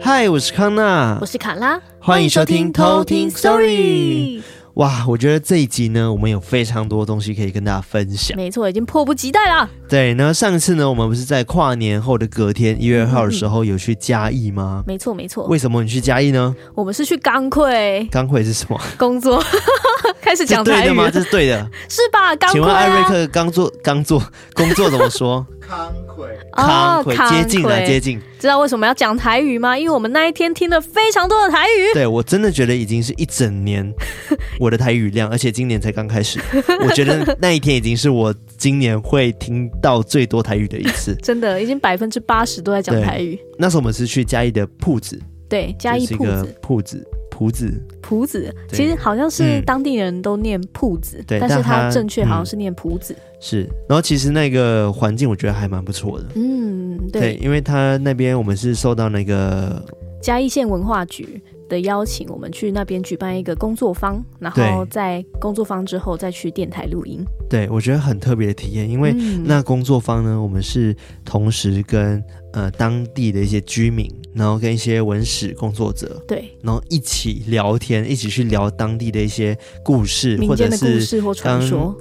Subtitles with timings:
[0.00, 4.40] 嗨，我是康娜，我是卡拉，欢迎收听偷听 Story。
[4.78, 8.36] 哇，我觉得这一集呢，我们有非常多东西可以跟大家分享。
[8.36, 9.68] 没错，已经迫不及待了。
[9.88, 14.84] 对，那上次呢，我们不是在跨年后的隔天一月二号的时候有去嘉义吗？
[14.86, 15.44] 没错，没错。
[15.46, 16.54] 为什么你去嘉义呢？
[16.76, 18.06] 我们是去刚会。
[18.08, 18.80] 刚会是什么？
[18.96, 19.42] 工作。
[20.22, 20.74] 开始讲台语。
[20.82, 21.10] 对的吗？
[21.10, 21.58] 这是对的。
[21.90, 22.36] 是吧？
[22.52, 24.22] 请问艾瑞克刚做刚做
[24.54, 25.44] 工作怎么说？
[25.68, 26.26] 康亏。
[26.52, 28.18] 康奎，接近了，接近。
[28.38, 29.76] 知道为什么要讲台语吗？
[29.76, 31.92] 因为我们那一天听了非常多的台语。
[31.92, 33.92] 对，我真的觉得已经是一整年
[34.58, 36.40] 我的台语量，而且今年才刚开始。
[36.86, 41.14] 我觉得那一天已经是我今年会听到最多台语的一次。
[41.22, 43.38] 真的，已经百分之八十都在讲台语。
[43.58, 47.06] 那时候我们是去嘉义的铺子，对，嘉义铺子，铺子，
[47.38, 48.52] 朴子，朴子。
[48.72, 53.14] 其实好像是当地人都念铺子，对、嗯，但是它正确好像是念朴子。
[53.14, 56.26] 嗯是，然后其实那个环境我觉得还蛮不错的。
[56.34, 59.80] 嗯，对，对，因为他那边我们是受到那个
[60.20, 67.24] 嘉义县文化局的邀请，我们去那边举办一个工作坊，然后在工作坊之后再去电台录音。
[67.48, 69.14] 对，我觉得很特别的体验，因为
[69.44, 70.92] 那工作坊呢，我们是
[71.24, 72.20] 同时跟
[72.58, 81.22] 呃当地的一些居民，然后跟一些文史工作者，对，然后一起聊天，一起去聊当地的一些故事，或者是。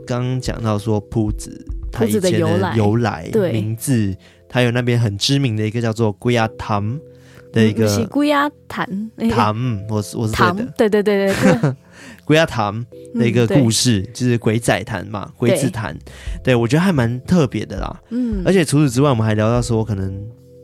[0.08, 4.16] 刚刚讲到说铺子，它以前的由来，由来对名字，
[4.50, 7.00] 它有那边很知名的一个叫做龟仔 潭
[7.54, 9.56] 的一个龟仔潭潭，
[9.90, 11.76] 我是我是对的，对对对对对。
[12.26, 12.86] 龟仔潭
[13.16, 15.98] 的一个故事，嗯、就是鬼仔潭嘛，鬼子潭，
[16.44, 18.02] 对，对我觉得还蛮特别的啦。
[18.10, 20.14] 嗯，而且除此之外，我们还聊到说，可能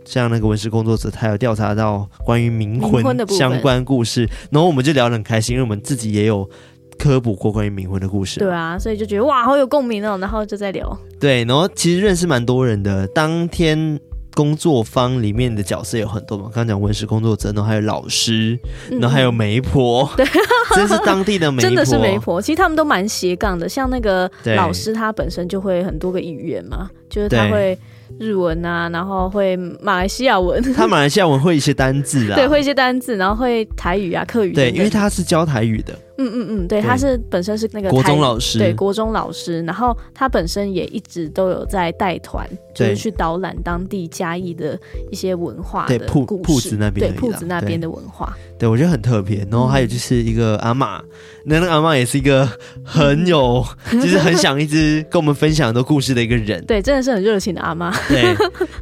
[0.05, 6.49] 像那个文史工作者，他有调查到关于冥婚相关故事，然后我们就聊得很开心，因为我们自己也有
[6.97, 8.39] 科普过关于冥婚的故事。
[8.39, 10.97] 对啊，所以就觉得哇，好有共鸣哦，然后就在聊。
[11.19, 13.07] 对，然后其实认识蛮多人的。
[13.07, 13.99] 当天。
[14.35, 18.57] 工作坊里面的角色有很多嘛，刚刚讲文史工作者，然后还有老师，
[18.89, 22.41] 然后还有媒婆， 对、嗯，真是当地的媒婆，真的是媒婆。
[22.41, 27.77] 其实他们都蛮斜杠的，像那个老师，他本身就会很多个语言嘛，就是他会
[28.19, 35.93] 日文啊，然后会马来西亚文， 他马来西亚文会一些单字啊，对，会一些单字，然后会台语啊、客语，对，因为他是教台语的。
[36.17, 44.79] 嗯嗯嗯，对，他是本身是那个国中老师，对，国中老师，然后他本身也一直都有在带团，就是去导览当地嘉义的
[45.11, 49.45] 一些文化的故事，对，朴子那边，对，铺子那边的文化，对，我觉得很特别。
[49.49, 51.01] 然后还有就是一个阿嬷，
[51.45, 52.47] 那、嗯、那个阿嬷也是一个
[52.83, 57.91] 很有， 就是很想一直跟我们分享很多故事的一个人，对，真的是很热情的阿妈。
[58.07, 58.35] 对，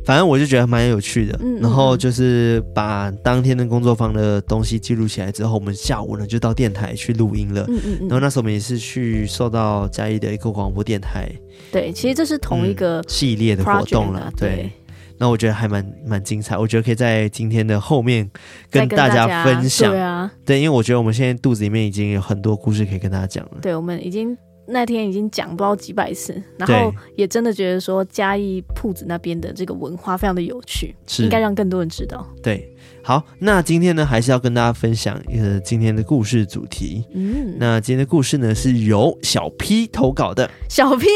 [0.06, 1.40] 反正我就觉得蛮有趣的。
[1.42, 7.32] 嗯，然后就是把当天的工作坊的东西记录起来之后，我们下午呢就到电台去录。
[7.32, 11.32] 音了，嗯嗯嗯，然后那时候我们也是去受到嘉义的一个广播电台，
[11.72, 14.70] 对，其实这是同一个、嗯、系列的活动了，对。
[15.18, 18.30] 那我觉得还蛮蛮精彩，我觉得可以在今天的后面
[18.70, 31.24] 跟大家分享，对啊，对，因为我觉得我们现在肚子里面已经有很多故事可以跟大家讲了，对，我们已经那天已经讲不知道几百次，然后也真的觉得说嘉义铺子那边的这个文化非常的有趣，是。
[31.24, 32.71] 应该让更多人知道，对。
[33.04, 37.04] 好，那今天呢，还是要跟大家分享一个今天的故事主题。
[37.14, 40.50] 嗯，那今天的故事呢，是由小 P 投稿的。
[40.70, 41.08] 小 P，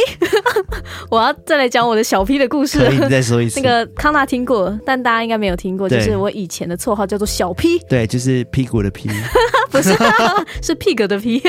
[1.12, 2.80] 我要再来讲我的小 P 的故事。
[2.80, 3.62] 可以，你再说一次。
[3.62, 7.80] 那个康纳听过，但大家应该没有听过，就是我以前的绰号叫做小 P。
[7.88, 9.08] 对，就是屁股的 P，
[9.70, 9.90] 不是，
[10.64, 11.42] 是 pig 的 P。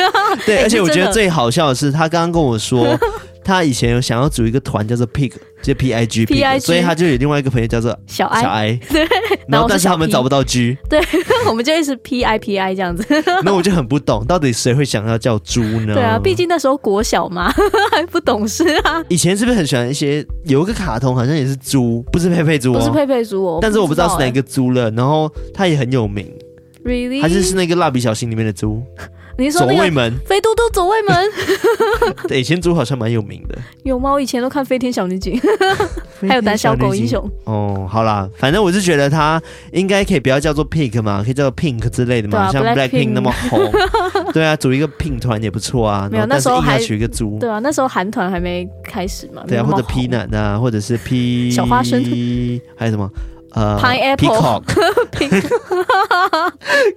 [0.44, 2.98] 对，而且我觉得最好笑的是，他刚刚跟我说。
[3.46, 5.30] 他以前有想要组一个团叫做 Pig，
[5.66, 9.04] 就 P I G P，所以他就有另外一个朋友叫做小 I，小 I 对，
[9.48, 11.00] 然后但是他们找不到 G，对，
[11.48, 13.04] 我们就一直 P I P I 这样子。
[13.42, 15.94] 那我就很不懂，到底谁会想要叫猪呢？
[15.94, 17.52] 对啊，毕竟那时候国小嘛，
[17.90, 19.02] 还不懂事啊。
[19.08, 24.88] 以前是不是很喜欢一些有一个卡通，好像也是猪，不是佩佩猪，不是佩佩猪哦，但是我不知道是哪个猪了。
[24.92, 26.32] 然后它也很有名
[26.84, 27.20] ，Really？
[27.20, 28.80] 还是是那个蜡笔小新里面的猪？
[29.38, 31.30] 你说那个肥嘟嘟左卫门，
[32.28, 33.58] 对， 以前猪好像蛮有名的。
[33.84, 34.12] 有吗？
[34.12, 35.38] 我以前都看飞天小女警，
[36.26, 37.22] 还有胆小狗英雄。
[37.44, 39.40] 哦，好啦，反正我是觉得他
[39.72, 43.70] 应该可以不要叫做 Pink 嘛，可以叫做 Pink 之类的嘛，啊、像 Black Pink 那么红。
[44.32, 46.08] 对啊，组一个 Pink 团也不错啊。
[46.10, 47.38] 没有，那时候还取一个猪。
[47.38, 49.42] 对啊，那时候韩团还没开始嘛。
[49.46, 52.02] 对啊，或者 Peanut 啊，或者是 P 小花生，
[52.76, 53.10] 还有什么？
[53.56, 54.62] 呃，Pineapple，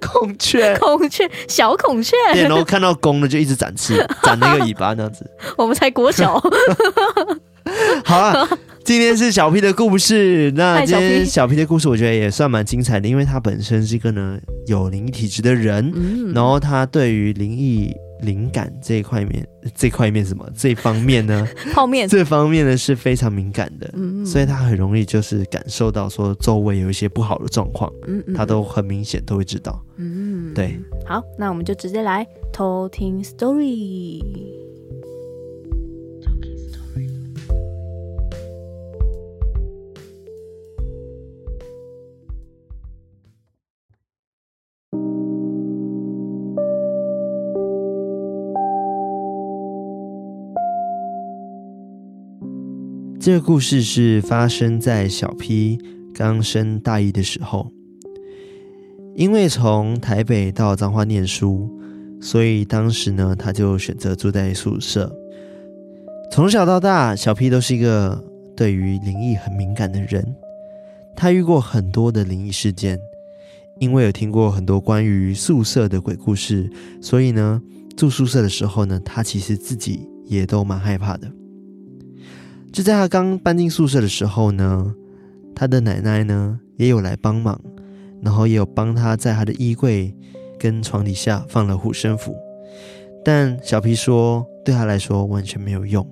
[0.00, 2.14] 孔雀，孔雀，小孔雀。
[2.34, 5.28] 对，然后看到公的就一直展翅， 展那个尾巴那样子。
[5.56, 6.38] 我们才国小。
[8.04, 8.46] 好了，
[8.84, 10.52] 今天是小 P 的故事。
[10.54, 14.36] 那今天小 P 的故事，我觉得也算蛮精彩的，因为他本身是一个呢
[14.66, 17.90] 有灵异体质的人，嗯、然后他对于灵异
[18.22, 21.46] 灵感这一块面，这块面什么这方面呢？
[21.72, 30.78] 泡面这方面呢是非常敏感的，嗯，嗯，所以他很容易就是感受到说周围有一些不好的状况，嗯，嗯，他都很明显都会知道，嗯，对。
[31.06, 34.59] 好，那我们就直接来偷听 story。
[53.20, 55.78] 这个故事是发生在小 P
[56.14, 57.70] 刚升大一的时候，
[59.14, 61.70] 因为从台北到彰化念书，
[62.18, 65.14] 所以当时呢，他就选择住在宿舍。
[66.32, 68.24] 从小到大，小 P 都是一个
[68.56, 70.34] 对于灵异很敏感的人，
[71.14, 72.98] 他遇过很多的灵异事件，
[73.80, 76.70] 因为有听过很多关于宿舍的鬼故事，
[77.02, 77.60] 所以呢，
[77.98, 81.30] 住宿舍的时候呢，他其实自己也都蛮害怕的。
[82.72, 84.94] 就在他刚搬进宿舍的时候呢，
[85.54, 87.60] 他的奶奶呢也有来帮忙，
[88.22, 90.14] 然后也有帮他在他的衣柜
[90.58, 92.36] 跟床底下放了护身符。
[93.24, 96.06] 但小 P 说，对他来说完全没有用，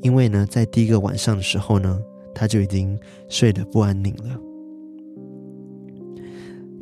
[0.00, 2.00] 因为呢，在第一个晚上的时候呢，
[2.34, 4.40] 他就已经睡得不安宁了。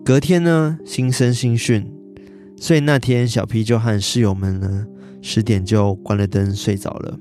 [0.05, 1.93] 隔天呢，新生新训，
[2.56, 4.87] 所以那天小 P 就和室友们呢
[5.20, 7.19] 十点就关了灯睡着了。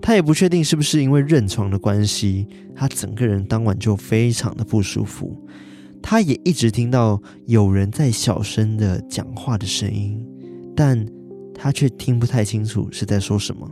[0.00, 5.36] 他也不确定是不是因为认床的关系，他整个人当晚就非常的不舒服。
[6.00, 10.24] 他也一直听到有人在小声的讲话的声音，
[10.74, 11.04] 但
[11.54, 13.68] 他却听不太清楚是在说什么。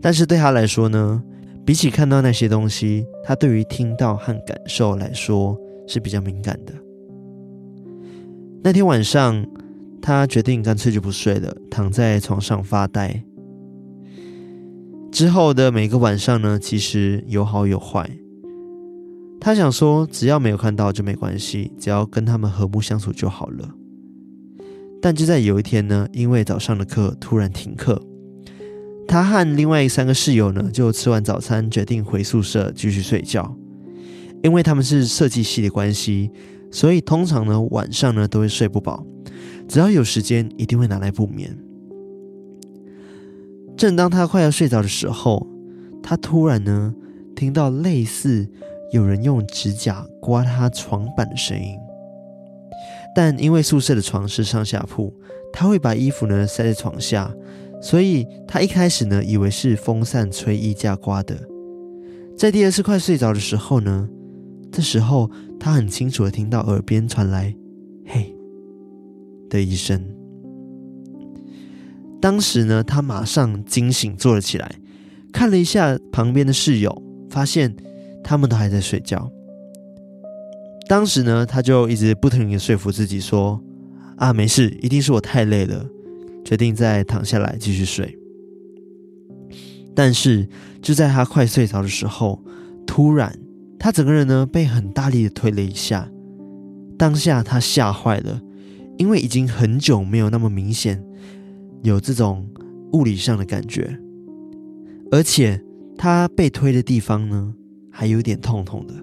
[0.00, 1.22] 但是对他来说呢，
[1.64, 5.56] 比起看到那些东西，他对于听到和感受来说
[5.86, 6.72] 是比较敏感的。
[8.62, 9.46] 那天晚上，
[10.00, 13.22] 他决定干脆就不睡了，躺在床上发呆。
[15.14, 18.10] 之后的每个晚上呢，其实有好有坏。
[19.40, 23.70] 他想说，只要没有看到就没关系，只要跟他们和睦相处就好了。
[25.00, 28.02] 但就在有一天呢，因为早上的课突然停课，
[29.06, 33.56] 他和另外三个室友呢，就吃完早餐决定回宿舍继续睡觉。
[34.42, 36.28] 因为他们是设计系的关系，
[36.72, 39.06] 所以通常呢晚上呢都会睡不饱，
[39.68, 41.56] 只要有时间一定会拿来补眠。
[43.76, 45.46] 正当他快要睡着的时候，
[46.02, 46.94] 他突然呢
[47.34, 48.48] 听到类似
[48.92, 51.76] 有人用指甲刮他床板的声音。
[53.14, 55.12] 但因为宿舍的床是上下铺，
[55.52, 57.32] 他会把衣服呢塞在床下，
[57.80, 61.36] 所以他一开始呢以为是风扇吹衣架刮的。
[62.36, 64.08] 在第二次快睡着的时候呢，
[64.70, 67.54] 这时候他很清楚的听到耳边传来
[68.06, 68.34] “嘿”
[69.48, 70.13] 的一声。
[72.24, 74.76] 当时呢，他马上惊醒，坐了起来，
[75.30, 77.76] 看了一下旁边的室友，发现
[78.22, 79.30] 他们都还在睡觉。
[80.88, 83.62] 当时呢，他就一直不停地说服自己说
[84.16, 85.84] ：“啊，没事，一定是我太累了。”
[86.42, 88.18] 决定再躺下来继续睡。
[89.94, 90.48] 但是
[90.80, 92.42] 就在他快睡着的时候，
[92.86, 93.38] 突然
[93.78, 96.10] 他整个人呢被很大力的推了一下。
[96.96, 98.40] 当下他吓坏了，
[98.96, 101.04] 因为已经很久没有那么明显。
[101.84, 102.48] 有这种
[102.94, 104.00] 物理上的感觉，
[105.10, 105.62] 而且
[105.98, 107.54] 他被推的地方呢，
[107.90, 108.94] 还有点痛痛的。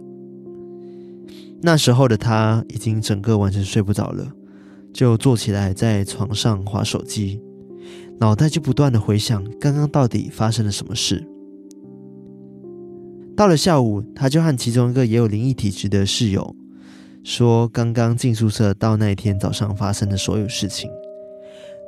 [1.61, 4.27] 那时候的他已经整个完全睡不着了，
[4.91, 7.39] 就坐起来在床上划手机，
[8.19, 11.23] 脑袋就不断的回想刚刚到底发生了什么事。
[13.37, 16.55] 到了下午，他就和其中一个也有灵异体质的室友
[17.23, 20.89] 说，刚刚进宿舍到那一天早上发生的所有事情。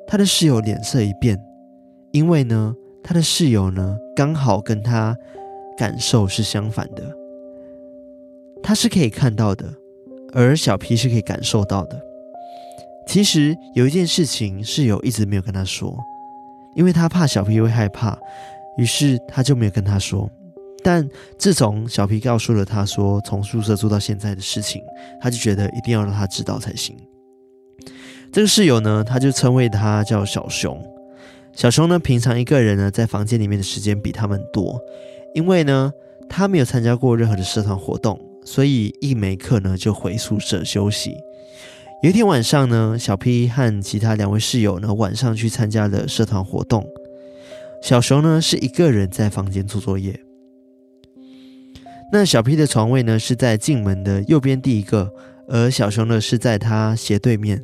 [0.07, 1.39] 他的室友脸色一变，
[2.11, 5.17] 因为呢，他的室友呢刚好跟他
[5.77, 7.03] 感受是相反的，
[8.61, 9.73] 他是可以看到的，
[10.33, 11.99] 而小 P 是可以感受到的。
[13.05, 15.97] 其实有一件事情，室友一直没有跟他说，
[16.75, 18.17] 因为他怕小 P 会害怕，
[18.77, 20.29] 于是他就没有跟他说。
[20.85, 24.83] 但自从小 P 告诉了他说从宿舍住到现在的事情，
[25.19, 26.95] 他就觉得一定要让他知道才行。
[28.33, 30.83] 这个室友呢，他就称谓他叫小熊。
[31.53, 34.81] 小熊呢，平常一个人呢，在房间里面的时间比他们多，
[35.35, 35.93] 因为呢，
[36.27, 41.15] 他没有参加过任何的社团活动，所以一没课呢，就回宿舍休息。
[42.01, 46.83] 有一天晚上呢，小 P 和其他两位室友呢，晚上去参加了社团活动。
[47.83, 50.19] 小熊呢，是一个人在房间做作业。
[52.11, 55.13] 那小 P 的床位呢，是在进门的右边第一个，
[55.47, 57.63] 而小熊呢，是在他斜对面。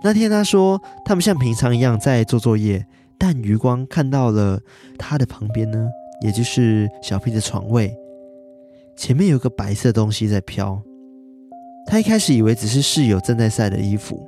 [0.00, 2.86] 那天他说，他们像平常一样在做作业，
[3.18, 4.60] 但余光看到了
[4.96, 5.88] 他的旁边呢，
[6.22, 7.92] 也就是小 P 的床位，
[8.96, 10.80] 前面有个白色东西在飘。
[11.84, 14.24] 他一开始以为只是室友正在晒的衣服，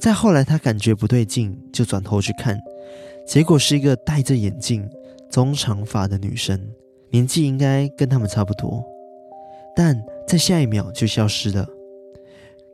[0.00, 2.60] 再后来他感觉不对劲，就转头去看，
[3.28, 4.90] 结果是一个戴着眼镜、
[5.30, 6.60] 中长发的女生，
[7.10, 8.84] 年纪应该跟他们差不多，
[9.76, 11.64] 但在下一秒就消失了。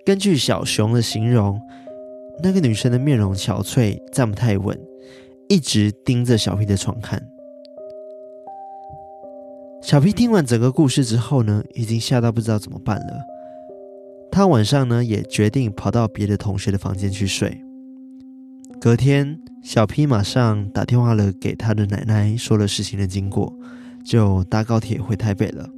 [0.07, 1.61] 根据小熊的形容。
[2.43, 4.79] 那个女生的面容憔悴，站不太稳，
[5.49, 7.23] 一直盯着小 P 的床看。
[9.83, 13.21] 小 P 听完整个故事之后呢，已经吓到不知道怎么办了。
[14.31, 17.61] 他晚上呢也决定跑到别的同学的房间去睡。
[18.81, 23.53] 隔天，小 P 马上打电话了给他的奶奶，说了事情的经过，
[24.05, 25.69] 就搭高铁回台北了。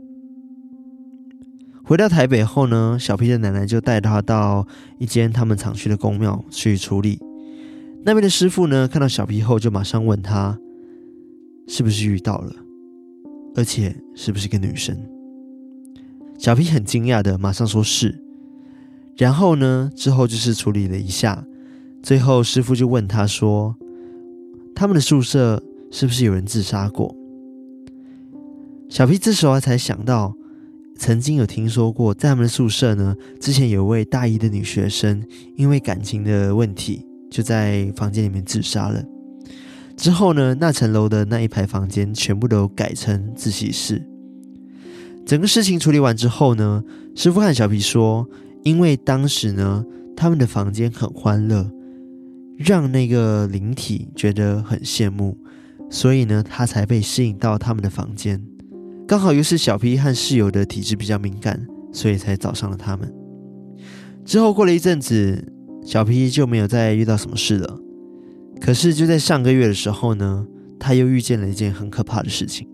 [1.92, 7.20] 回到台北后呢，小 P 的奶奶就带他到一间他们常去的宫庙去处理。
[8.02, 10.58] 那边的师傅呢，看到小 P 后就马上问他，
[11.68, 12.54] 是不是遇到了，
[13.54, 14.96] 而且是不是个女生？
[16.38, 18.24] 小 P 很惊讶的马上说是。
[19.18, 21.44] 然后呢，之后就是处理了一下，
[22.02, 23.76] 最后师傅就问他说，
[24.74, 27.14] 他们的宿舍是不是有人自杀过？
[28.88, 30.34] 小 P 这时候才想到。
[31.02, 35.20] 曾经有听说过，在他们的宿舍呢，之前有位大一的女学生，
[35.56, 39.02] 因为感情的问题，就在房间里面自杀了。
[39.96, 44.00] 之后呢，那层楼的那一排房间全部都改成自习室。
[45.26, 46.84] 整个事情处理完之后呢，
[47.16, 48.24] 师傅和小皮说，
[48.62, 49.84] 因为当时呢，
[50.16, 51.68] 他们的房间很欢乐，
[52.56, 55.36] 让那个灵体觉得很羡慕，
[55.90, 58.40] 所以呢，他才被吸引到他们的房间。
[59.06, 63.12] 刚好又是小 P 和室友的体质比较敏感，所以才找上了他们。
[64.24, 65.52] 之后过了一阵子，
[65.84, 67.78] 小 P 就没有再遇到什么事了。
[68.60, 70.46] 可是就在上个月的时候呢，
[70.78, 72.66] 他又遇见了一件很可怕的事情。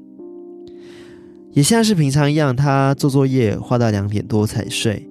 [1.52, 5.08] 也像是平常一样，他做作业画到两点多才睡。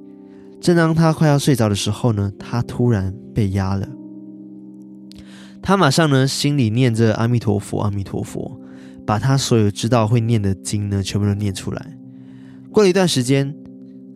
[0.61, 3.89] 正当他快要睡着的时候呢，他突然被压了。
[5.61, 8.61] 他马上呢，心里念着阿弥陀佛，阿弥陀佛。
[9.07, 11.97] 把他所有知道会念的经呢，全部都念出来。
[12.71, 13.55] 过了一段时间，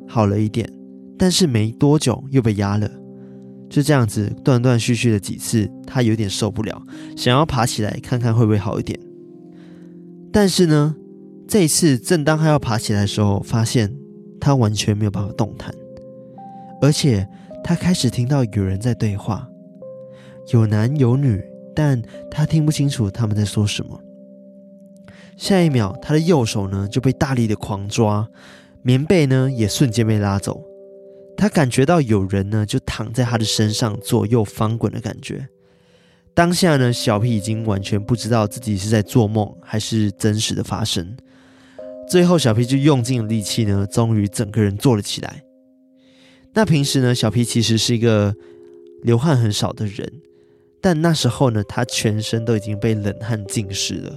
[0.05, 0.69] 好了一点，
[1.17, 2.91] 但是没多久又被压了。
[3.69, 6.83] 就这样子断断续续的几次，他有点受不了，
[7.15, 8.99] 想要爬起来看看会不会好一点。
[10.29, 10.93] 但是呢，
[11.47, 13.95] 这一次正当他要爬起来的时候，发现
[14.41, 15.73] 他完全没有办法动弹，
[16.81, 17.25] 而且
[17.63, 19.47] 他开始听到有人在对话，
[20.51, 21.41] 有男有女，
[21.73, 23.97] 但他听不清楚他们在说什么。
[25.41, 28.29] 下一秒，他的右手呢就被大力的狂抓，
[28.83, 30.61] 棉被呢也瞬间被拉走。
[31.35, 35.49] 他感觉到有人呢就躺在他的身上左右翻滚的感觉。
[36.35, 41.17] 当下呢，小皮已经完全不知道自己是在做梦还是真实的发生。
[42.07, 45.41] 最后，小皮就用尽了力气呢，终于整个人坐了起来。
[46.53, 48.35] 那平时呢，小皮其实是一个
[49.01, 50.07] 流汗很少的人，
[50.79, 54.15] 但那时候呢，他全身都已经被冷汗浸湿了。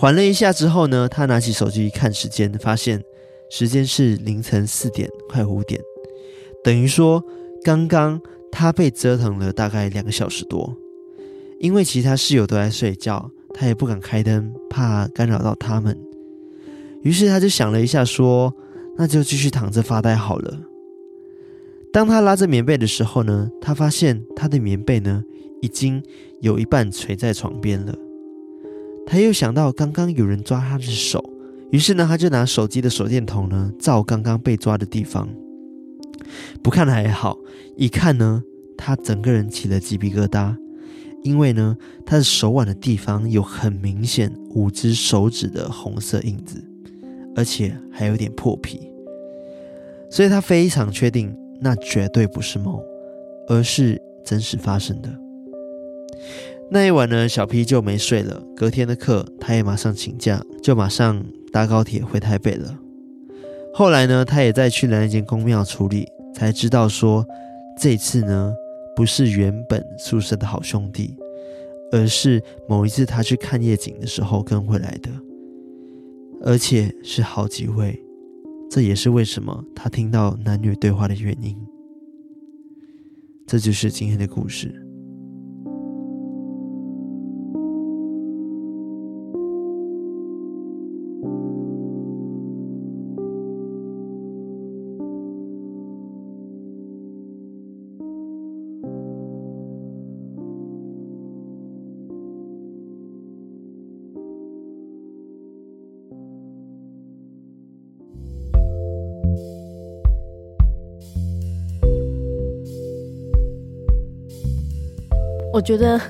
[0.00, 3.02] 缓了一下之后呢，他拿起手机一看时间，发现
[3.50, 5.80] 时间是凌晨四点快五点，
[6.62, 7.20] 等于说
[7.64, 8.20] 刚刚
[8.52, 10.72] 他被折腾了大概两个小时多。
[11.58, 15.98] 因为其他室友都在睡觉，他也不敢开灯，怕干扰到他们。
[17.02, 18.54] 于是他就想了一下，说
[18.96, 20.60] ：“那就继续躺着发呆好了。”
[21.92, 25.24] 当他拉着棉被的时候呢，他发现他的棉被呢
[25.60, 26.00] 已经
[26.40, 27.92] 有一半垂在床边了。
[29.10, 31.24] 他又想到刚刚有人抓他的手，
[31.70, 35.26] 于是呢，他就拿手机的手电筒呢照刚刚被抓的地方。
[36.62, 37.38] 不看还好，
[37.74, 38.42] 一看呢，
[38.76, 40.54] 他整个人起了鸡皮疙瘩，
[41.22, 41.74] 因为呢，
[42.04, 46.62] 他的手腕的地方有很明显五只手指的红色印子，
[47.34, 48.92] 而且还有点破皮，
[50.10, 52.78] 所以他非常确定那绝对不是梦，
[53.48, 55.08] 而是真实发生的。
[56.70, 58.42] 那一晚呢，小 P 就没睡了。
[58.54, 62.78] 隔天的课，他也马上请假，就马上搭高铁回台北了。
[63.72, 67.24] 后来呢，他也再去了那间宫庙处理，才知道说，
[67.78, 68.52] 这次呢，
[68.94, 71.14] 不是原本宿舍的好兄弟，
[71.92, 75.10] 而是某一次他去看夜景的时候跟回来的，
[76.42, 77.98] 而且是好几位。
[78.70, 81.56] 这也是为什么他听到男女对话的原因。
[83.46, 84.87] 这就是今天的故事。
[115.58, 116.00] 我觉得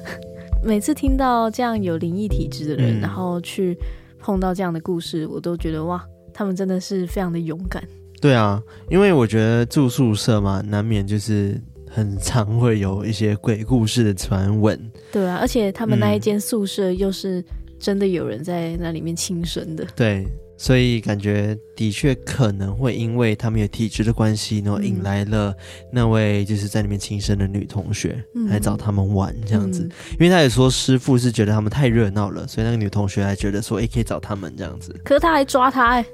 [0.63, 3.75] 每次听到这样有灵异体质的人，嗯、然后去
[4.19, 7.83] 碰到这样的故事，我都觉得哇，他们真的是非常的勇敢。
[8.21, 14.79] 对啊，因为我觉得住宿舍嘛，难免就是很常会有一些鬼故事的传闻。
[15.11, 17.43] 对啊，而且他们那一间宿舍又是
[17.79, 19.83] 真的有人在那里面轻生的。
[19.97, 20.27] 对。
[20.59, 25.55] 所以感觉的确可能会因为他们有体质的关系，然后引来了
[25.93, 29.85] 那位就是在里面轻生的女同学来找他们玩这样子。
[29.85, 34.93] 嗯、因为他也说师傅是觉得他们太热闹了，所以那个女同学还觉得说，哎，可以找他们这样子。
[35.05, 36.05] 可是他还抓他哎。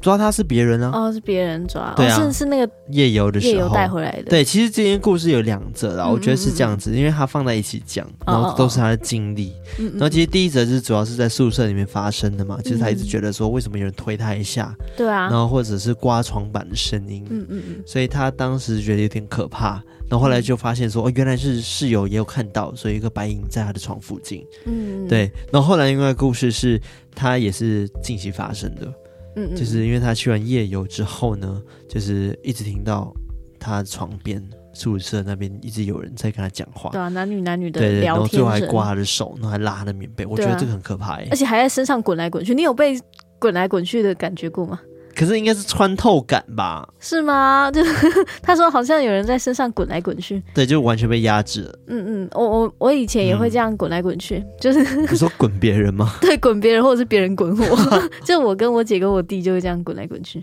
[0.00, 3.52] 抓他是别人啊，哦，是别人抓，对啊，哦、是是那个夜游的时候。
[3.52, 4.24] 夜游带回来的。
[4.24, 9.52] 对，其实这件故事有两则啦，我觉得是这样子，因为他放在一起讲，然后都是他的经历。
[9.78, 26.80] 嗯，然后其实第一则是主要是在宿舍里面发生的嘛，就是他一直觉得说为什么有人推他一下，对啊，然后或者是刮床板的声音，嗯嗯嗯，所以他当时觉得有点可怕，然后后来就发现说哦，原来是室友也有看到，所以一个白影在他的床附近，嗯，对，然后后来另外故事是
[27.14, 28.92] 他也是近期发生的。
[29.36, 33.14] 嗯，就是因为他去完夜游之后呢，就是一直听到
[33.60, 42.98] 他床边宿舍那边一直有人在跟他讲话，对啊，男女男女的对，聊天，然后最后还刮他的手，然后还拉他的棉被，我觉得这个很可怕耶，而且还在身上滚来滚去，你有被
[43.38, 44.80] 滚来滚去的感觉过吗？
[45.16, 46.86] 可是应该是穿透感吧？
[47.00, 47.70] 是吗？
[47.72, 48.08] 就是
[48.42, 51.78] 他说好像有人在身上滚来滚去，对，就完全被压制了。
[51.86, 56.12] 嗯嗯，我我我以前也会这样滚来滚去，嗯、就是 你说滚别人吗？
[56.20, 60.42] 对，滚别人或者是别人滚我，就我跟我姐跟我弟就会这样滚来滚去。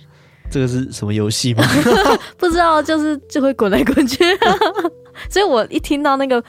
[0.50, 1.64] 这个是什么游戏吗？
[2.38, 4.24] 不知道，就是就会滚来滚去。
[5.30, 6.44] 所以我一听到那个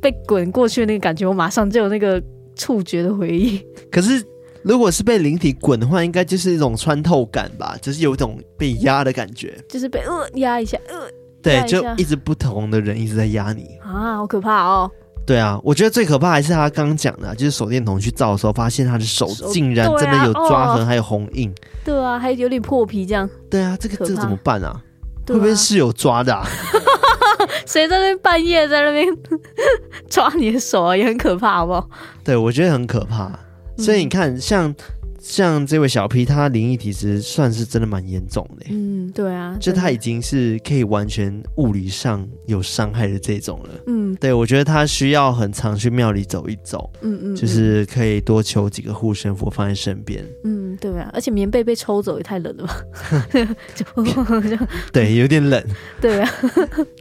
[0.00, 2.22] 被滚过去的那个感觉，我马上就有那个
[2.54, 3.58] 触觉的回忆。
[3.90, 4.22] 可是。
[4.62, 11.08] 如果是被灵体滚的话，应该就是一种穿透感吧，就是有一种被压的感觉，就是被呃压一下，呃，
[11.42, 14.90] 对，就一直不同的人一直在压你啊，好可怕哦。
[15.26, 21.52] 对啊，我觉得最可怕还是他刚刚讲的，就是手电筒去照的时候，发现他的手竟然真的有抓痕，还有红印。
[21.84, 23.28] 对啊，还有点破皮这样。
[23.48, 24.82] 对啊，这个这个怎么办啊？
[25.28, 26.44] 会不会是室友抓的啊？
[27.64, 29.06] 谁在那半夜在那边
[30.08, 30.96] 抓你的手啊？
[30.96, 31.88] 也很可怕，好不好？
[32.24, 33.38] 对，我觉得很可怕。
[33.80, 34.74] 所以你看，像
[35.20, 38.66] 像这位小 P，他灵异体质算是真的蛮严重的。
[38.70, 43.68] 嗯，对啊，就他已经是可以完全物理上有伤害的这种了。
[43.86, 46.90] 嗯，对，我觉得他需要很常去庙里走一走。
[47.02, 50.24] 嗯嗯，就是可以多求几个护身符放在身边。
[50.44, 52.76] 嗯，对啊，而且棉被被抽走也太冷了吧？
[53.74, 53.84] 就
[54.90, 55.62] 对，有点冷。
[56.00, 56.30] 对啊，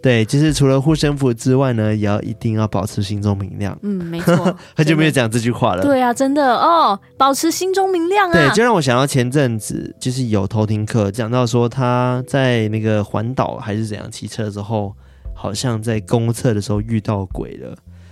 [0.02, 3.78] 对，就是除了护身符之外呢，也要一定要保持心中明亮。
[3.82, 5.84] 嗯，没错， 很久没有讲这句话了。
[5.84, 14.96] 对啊，真的哦，保持心中明对，就让我想到前阵子就是有偷听课讲到说他在那个环岛还是怎样骑车之后，
[15.36, 17.70] 好像在公厕的时候遇到鬼了，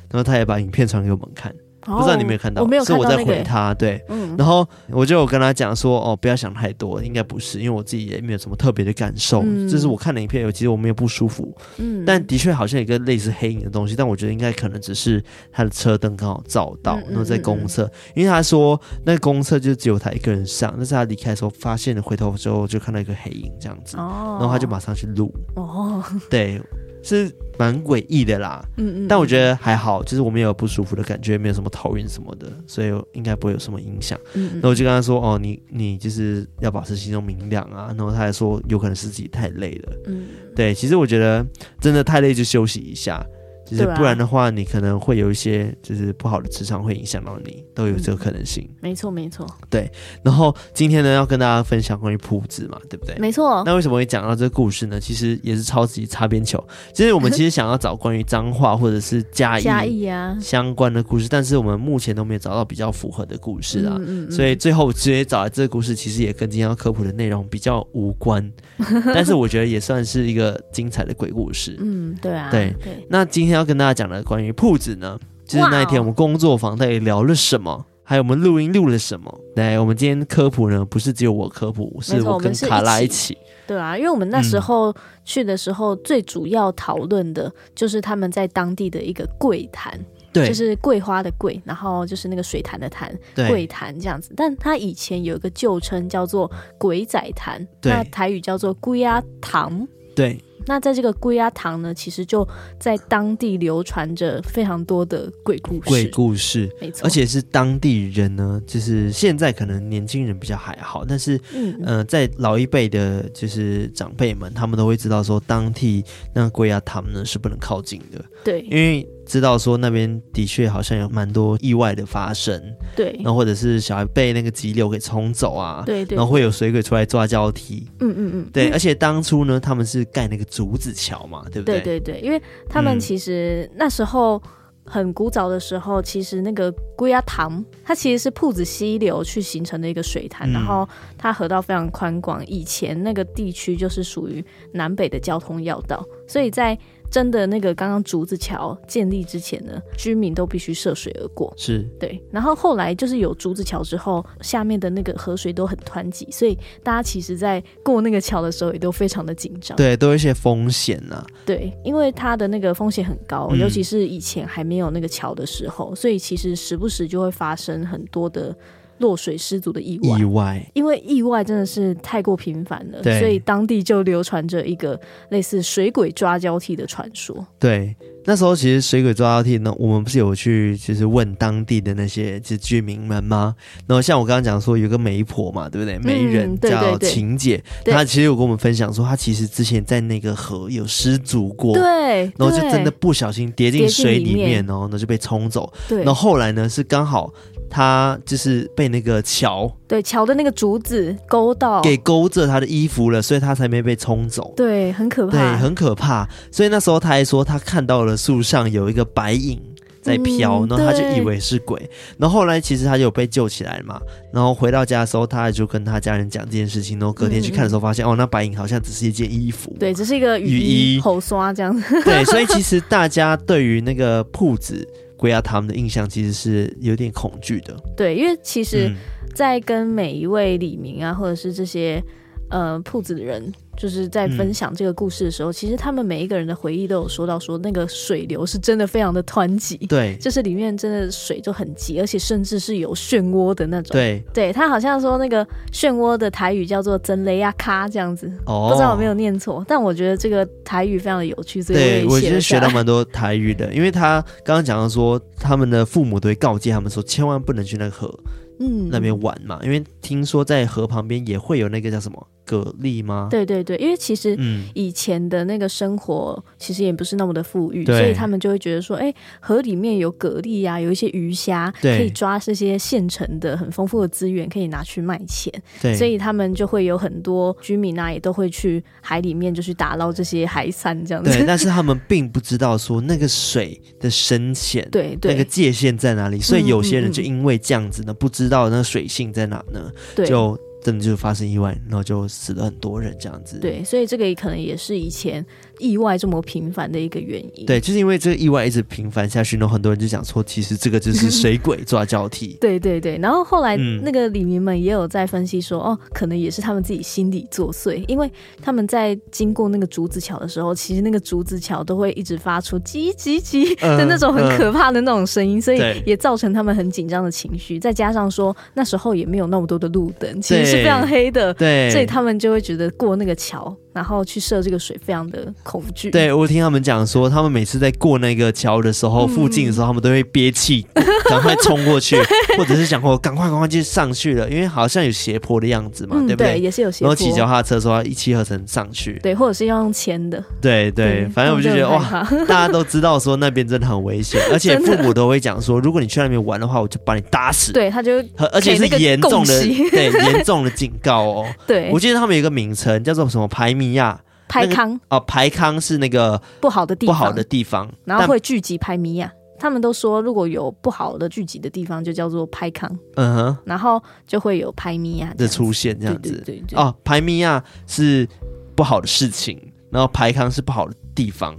[0.10, 1.54] 然后他也把影片传给我们看。
[1.96, 2.62] 不知道你有没有看到？
[2.62, 3.16] 我没有看到那个。
[3.16, 26.62] 是我在回他，对，嗯，然后我就有跟他讲说，哦，不要想太多，应该不是，因为我自己也没有什么特别的感受，嗯，这是我看了影片，有其实我没有不舒服，嗯，但的确好像有一个类似黑影的东西，但我觉得应该可能只是他的车灯刚好照到，然后在公厕，因为他说那个公厕就只有他一个人上，但是他离开的时候发现了，回头之后就看到一个黑影这样子，哦，然后他就马上去录，哦，对。
[27.04, 34.20] 是蛮诡异的啦，嗯嗯，但我觉得还好，就是我没有不舒服的感觉，没有什么头晕什么的，所以应该不会有什么影响。
[34.34, 37.88] 嗯，嗯，那我就跟他说，哦，你你就是要保持心中明亮啊。
[37.90, 39.94] 然后他还说，有可能是自己太累了。
[40.08, 41.46] 嗯，对，其实我觉得
[41.80, 43.26] 真的太累就休息一下。
[43.70, 48.70] 就是不然的话，你可能会有一些就是不好的磁场会影响到你，都有这个可能性。
[48.82, 49.46] 没错，没错。
[49.70, 49.92] 对，
[50.24, 53.16] 然后今天呢，要跟大家分享关于铺子嘛，对不对？
[53.20, 53.64] 没错。
[53.66, 55.00] 那为什么会讲到这个故事呢？
[55.00, 56.64] 其实也是超级擦边球。
[56.94, 63.98] 其实我们其实想要找关于脏话或者是嘉义嘉义啊相关的故事，但是我们目前都没有找到比较符合的故事啊。
[64.00, 64.32] 嗯嗯。
[64.32, 68.52] 所以最后直接找来这个故事，其实也跟今天要科普的内容比较无关，
[69.14, 71.76] 但是我觉得也算是一个精彩的鬼故事。
[71.80, 72.50] 嗯，对啊。
[72.52, 73.06] 对对。
[73.10, 79.34] 那今天要跟大家讲的关于铺子呢，就是那一天我们工作房到底聊了什么，还有我们录音录了什么。
[79.56, 83.38] 对，我们今天科普呢，不是只有我科普，是我跟卡拉一起。
[83.66, 90.00] 对啊，因为我们那时候去的时候，最主要讨论的就是他们在当地的一个柜坛，
[90.38, 94.34] 对，就是桂花的桂，然后就是那个水潭的潭，桂潭这样子。
[94.36, 99.88] 但它以前有一个旧称叫做鬼仔潭，那台语叫做龟鸭塘。
[100.16, 100.40] 对。
[100.66, 102.48] 那在这个龟鸭塘呢，其实就
[102.80, 105.82] 在当地流传着非常多的鬼故事。
[105.90, 118.24] 鬼故事，没错，而且是当地人呢，就是现在可能年轻人比较还好，但是，嗯、呃，在老一辈的，就是长辈们，他们都会知道说，当地那龟鸭塘呢是不能靠近的。
[118.44, 119.08] 对，因为。
[119.28, 122.64] 知道说那边的确好像有蛮多意外的发生，
[122.96, 131.80] 对，然后或者是小孩被那个急流给冲走啊，对对，然后会有水鬼出来抓交替，嗯嗯嗯，对，而且当初呢，他们是盖那个竹子桥嘛，对不对？
[131.82, 134.42] 对对对，因为他们其实那时候
[134.86, 146.78] 很古早的时候，其实那个龟鸭塘它其实是铺子溪流去形成的一个水潭，嗯、然后它河道非常宽广，以前那个地区就是属于南北的交通要道，所以在
[147.10, 151.54] 真的那个刚刚竹子桥建立之前呢，居民都必须涉水而过。
[151.58, 159.76] 是对，然后后来就是有竹子桥之后，下面的那个河水都很湍急，所以大家其实在过那个桥的时候也都非常的紧张。
[159.78, 161.28] 对，都有一些风险呐、啊。
[161.46, 168.56] 对，因为它的那个风险很高，尤其是以前还没有那个桥的时候，嗯、所以其实时不时就会发生很多的。
[169.00, 177.46] 落水失足的意外，意外，因为意外真的是太过频繁了，所以当地就流传着一个类似水鬼抓交替的传说。
[177.60, 183.56] 对，那时候其实水鬼抓交替呢，我们不是有去就是问当地的那些就是居民们吗？
[183.86, 185.98] 然后像我刚刚讲说有个媒婆嘛，对不对？
[186.00, 195.72] 媒人叫晴姐，她其实有跟我们分享说，她其实之前在那个河有失足过，对，然后就真的不小心跌进水里面然后，那就被冲走。
[195.88, 197.32] 对，然后后来呢是刚好。
[197.70, 204.54] 他就是被那个桥，对，桥的那个竹子勾到，给勾着他的衣服了，所以他才没被冲走。
[204.56, 206.28] 对，很可怕，对，很可怕。
[206.52, 209.62] 所以那时候他还说，他看到了树上有一个白影
[210.02, 211.90] 在飘，嗯、然后他就以为是鬼。
[212.18, 214.00] 然后后来其实他就有被救起来嘛。
[214.32, 216.98] 然后回到家的时候，他就跟他家人讲这件事情。
[216.98, 222.04] 然后隔天去看的时候，发现、嗯、哦，那白影好像只是一件衣服，对，只是一个雨衣、后刷这样子。
[222.04, 224.88] 对，所以其实大家对于那个铺子。
[225.18, 228.96] 龟仔塘的印象其实是有点恐惧的，对，因为其实，
[229.34, 232.02] 在跟每一位李明啊，或者是这些
[232.50, 258.14] 呃铺子的人，就是在分享这个故事的时候，嗯、其实他们每一个人的回忆都有说到，说那个水流是真的非常的湍急，对，就是里面真的水就很急，而且甚至是有漩涡的那种，对，对他好像说那个漩涡的台语叫做“真雷亚卡”这样子，哦，不知道有没有念错，但我觉得这个台语非常的有趣，所以对我觉得学到蛮多台语的，因为他刚刚讲到说，他们的父母都会告诫他们说，千万不能去那个河。
[258.60, 263.28] 嗯，那边玩嘛，因为听说在河旁边也会有那个叫什么蛤蜊吗？
[263.30, 264.36] 对对对，因为其实
[264.74, 275.54] 以前的那个生活其实也不是那么的富裕，嗯、所以他们就会觉得说，哎，河里面有蛤蜊呀、啊，有一些鱼虾，可以抓这些现成的很丰富的资源，可以拿去卖钱。
[275.80, 281.30] 对，所以他们就会有很多居民啊，也都会去海里面就去打捞这些海产这样子。
[281.30, 288.48] 对，但是他们并不知道说那个水的深浅，对对，那个界限在哪里，所以有些人就因为这样子呢，不知道。
[288.48, 289.92] 知道那个水性在哪呢？
[290.16, 293.60] 对，就真的就发生意外，然后就死了很多人这样子。
[293.60, 295.46] 对，所以这个也可能也是以前。
[295.80, 302.58] 意外这么频繁的一个原因，对，就是因为这个意外一直频繁下去，然后很多人就讲说，其实这个就是水鬼抓交替。
[302.62, 308.30] 对对对，然后后来那个李民们也有在分析说，嗯、哦，可能也是他们自己心理作祟，因为
[308.62, 317.80] 他们在经过那个竹子桥的时候，其实那个竹子桥都会一直发出叽叽叽的那种很可怕的那种声音，嗯嗯、所以也造成他们很紧张的情绪。
[317.80, 323.76] 再加上说那时候也没有那么多的路灯，其实是非常黑的，对，所以他们就会觉得过那个桥。
[323.98, 326.12] 然后去涉这个水，非常的恐惧。
[326.12, 330.86] 对，我听他们讲说，他们每次在过那个桥的时候，嗯、附近的时候，他们都会憋气，
[331.28, 332.16] 赶快冲过去，
[332.56, 336.54] 或者是想说赶快赶快就上去了，因为好像有斜坡的样子嘛，嗯、对不对？
[336.54, 337.08] 对，也是有斜坡。
[337.08, 340.38] 然后骑脚踏车说要一气呵成上去，对，或者是要用牵的。
[340.62, 347.74] 对对，对反正我就觉得哇，大家都知道说那边真的很危险， 而且父母都会讲说，如果你去那边玩的话，我就把你打死。
[347.74, 351.46] 对，他就而且是严重的，对严重的警告哦。
[351.66, 354.22] 对，我记得他们有一个名称叫做什么排米亚。
[354.50, 359.30] 排康、那个、哦，排康是那个不好的地方，不好的地方，然后会聚集排米亚。
[359.60, 362.90] 他们都说，如果有不好的聚集的地方，就叫做排康。
[363.16, 366.42] 嗯哼，然后就会有排米亚的出现，这样子。
[366.46, 366.80] 对对。
[366.80, 368.26] 哦，排米亚是
[368.74, 369.60] 不好的事情，
[369.92, 371.54] 然后排康是不好的地方。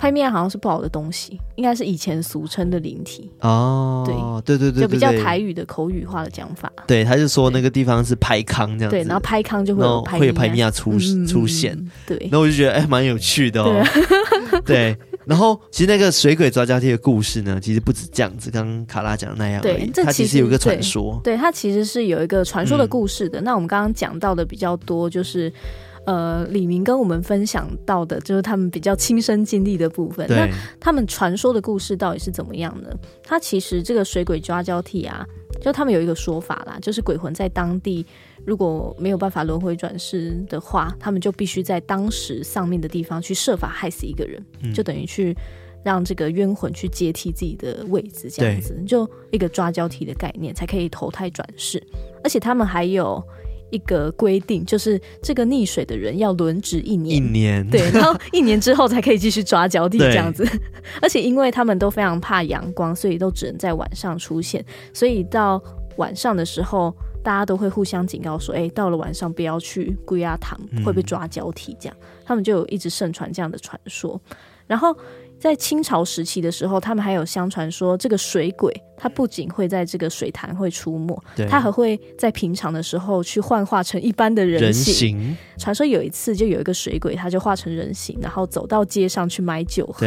[0.00, 4.42] 拍面好像是不好的东西，应该是以前俗称的灵体哦。
[4.46, 6.72] 对对对对，就比较台语的口语化的讲法。
[6.86, 8.96] 对，他就说那个地方是拍康这样子。
[8.96, 11.78] 对，然后拍康就会有会有拍面出出现。
[12.06, 13.84] 对，然后我就觉得哎，蛮有趣的哦。
[14.64, 19.90] 对，然后其实那个水鬼抓交替的故事呢，其实不止这样子，刚刚卡拉讲的那样而已。
[19.94, 21.20] 它其实有一个传说。
[21.22, 23.38] 对，它其实是有一个传说的故事的。
[23.42, 25.52] 那我们刚刚讲到的比较多就是。
[26.06, 30.26] 呃李明跟我们分享到的，就是他们比较亲身经历的部分。
[30.28, 32.88] 那他们传说的故事到底是怎么样呢？
[33.22, 35.26] 他其实这个水鬼抓交替啊，
[35.60, 38.04] 就他们有一个说法啦，就是鬼魂在当地
[38.44, 45.36] 如果没有办法轮回转世的话，他们就必须在当时丧命的地方去设法害死一个人，嗯、就等于去。
[45.82, 51.82] 让这个冤魂去接替自己的位置，这样子就一个抓交替的概念，才可以投胎转世。
[52.22, 53.18] 而且他们还有
[53.70, 60.46] 一个规定，就是这个溺水的人要轮值一年，一年对，然后一年之后才可以继续抓交替这样子。
[61.00, 64.64] 而且因为他们都非常怕阳光，所以都只能在晚上出现。
[64.92, 65.62] 所以到
[65.96, 74.20] 晚上的时候，大家都会互相警告说：“哎，到了晚上不要去龟鸭塘，会被抓交替。”这样，嗯、他们就有一直盛传这样的传说。
[74.66, 74.96] 然后。
[75.40, 85.16] 在清朝时期的时候，他们还有相传说，这个水鬼他不仅会在这个水潭会出没，他还会在平常的时候去幻化成一般的人形。
[85.16, 85.36] 人形。
[85.56, 90.06] 传说有一次，就有一个水鬼，他就化成人形，然后走到街上去买酒喝，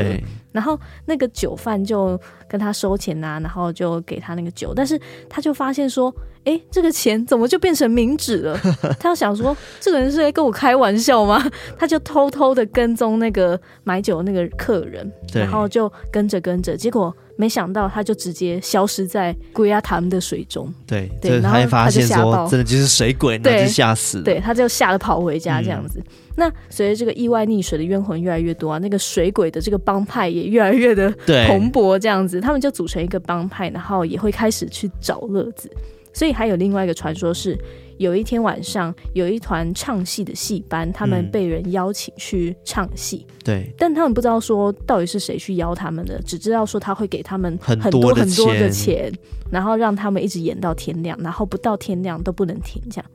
[0.51, 2.19] 然后那个酒贩就
[2.53, 6.13] 跟他收钱呐、啊，然后就给他那个酒，但是他就发现说。
[6.45, 8.59] 哎，这个钱怎么就变成冥纸了？
[8.99, 11.41] 他就想说，这个人是在跟我开玩笑吗？
[11.79, 20.71] 他就偷偷的跟踪那个买酒的那个客人，然后就跟着跟着，结果没想到他就直接消失在龟鸭潭的水中。
[20.85, 24.23] 对对，然后他就吓到，真的就是水鬼，那就吓死了。
[24.23, 25.99] 对，他就吓得跑回家这样子。
[25.99, 31.11] 嗯、那随着这个意外溺水的冤魂越来越多啊，那个水鬼的这个帮派也越来越的
[31.47, 35.69] 蓬勃，这样子，他们就组成一个帮派，然后也会开始去找乐子。
[36.13, 37.57] 所以还有另外一个传说是，
[37.97, 43.25] 有一天晚上有一团唱戏的戏班，他们被人邀请去唱戏。
[43.27, 49.11] 嗯，对，但他们不知道说到底是谁去邀他们的，只知道说他会给他们很多很多的钱，
[49.51, 53.05] 然后让他们一直演到天亮，然后不到天亮都不能停这样。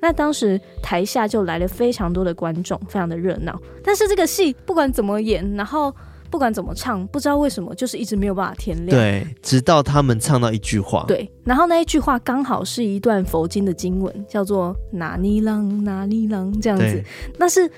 [0.00, 3.60] 那当时台下就来了非常多的观众，非常的热闹。
[3.82, 5.94] 但是这个戏不管怎么演，然后。
[6.34, 8.88] 不管怎么唱，不知道为什么，就是一直没有办法天亮。
[8.88, 11.04] 对，直到他们唱到一句话。
[11.06, 17.00] 对，然后那一句话刚好是一段佛经的经文，叫做“哪尼郎，哪尼郎”这样子。
[17.38, 17.70] 那是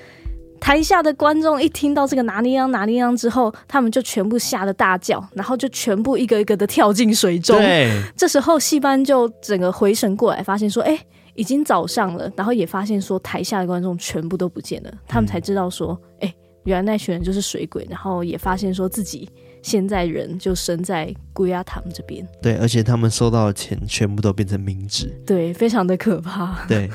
[0.59, 7.59] 台下的观众一听到这个“哪尼郎，哪尼郎”之后，他们就全部吓得大叫，然后就全部一个一个的跳进水中。
[7.59, 10.99] 对，这时候戏班就整个回神过来，发现说：“哎，
[11.35, 16.35] 已经早上了。”然后也发现说，台下的观众全部都不见了，他们才知道说：“哎。”
[16.67, 19.27] 原来那群人就是水鬼，然后也发现说自己
[19.63, 22.27] 现在人就生在龟鸭塘这边。
[22.43, 25.11] 对，而且他们收到的钱全部都变成冥纸。
[25.27, 26.65] 对，非常的可怕。
[26.69, 26.91] 对。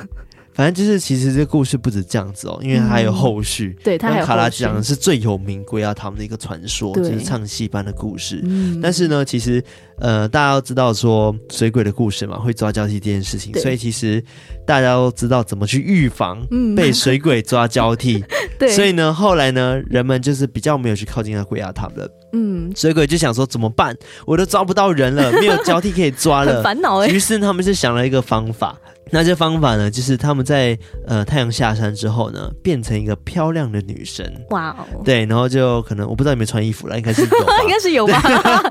[0.53, 3.73] 反正就是，其实这个故事不止这样子哦，因为它还有后续。
[3.79, 8.41] 嗯、对，他还有卡拉讲的是最有名龟鸭潭的一个传说，就是唱戏班的故事。
[8.43, 9.63] 嗯、但是呢，其实
[9.97, 14.21] 呃，大家都知道说水鬼的故事嘛，会抓交替这件事情，所以其实
[14.65, 18.17] 大家都知道怎么去预防被水鬼抓交替。
[18.17, 22.07] 嗯、对，所以呢，后来呢，人们就是比较没有去靠近那鬼压塔了。
[22.33, 23.97] 嗯，水鬼就想说怎么办？
[24.25, 27.07] 我都抓不到人了，没有交替可以抓了， 烦恼哎。
[27.07, 28.77] 于是他们就想了一个方法。
[29.11, 34.25] 那这方法呢，就是他们在呃太阳下山之后呢，变成一个漂亮的女生。
[34.51, 35.01] 哇哦！
[35.03, 38.21] 对，然后就可能我不知道有没有穿衣服了，应该是有吧， 应该是有吧。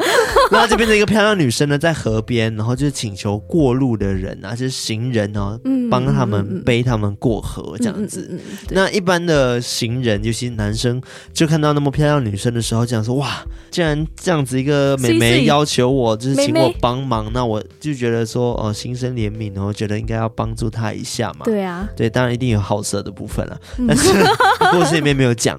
[0.50, 8.26] 然后就变成一个漂亮女生呢，在河边，然后就是请求过路的人啊，就是行人哦，帮他们背他们过河这样子。
[8.30, 11.00] 嗯嗯嗯嗯、那一般的行人，尤其是男生，
[11.34, 20.29] 就看到那么漂亮女生的时候，这样说哇，既然这样子一个美眉要求我，就是请我帮忙，妹妹那我就觉得说哦、呃，心生怜悯，然后觉得应该要。
[20.30, 21.44] 帮助他一下嘛？
[21.44, 24.08] 对啊，对，当然一定有好色的部分了，但是
[24.72, 25.58] 故事里面没有讲。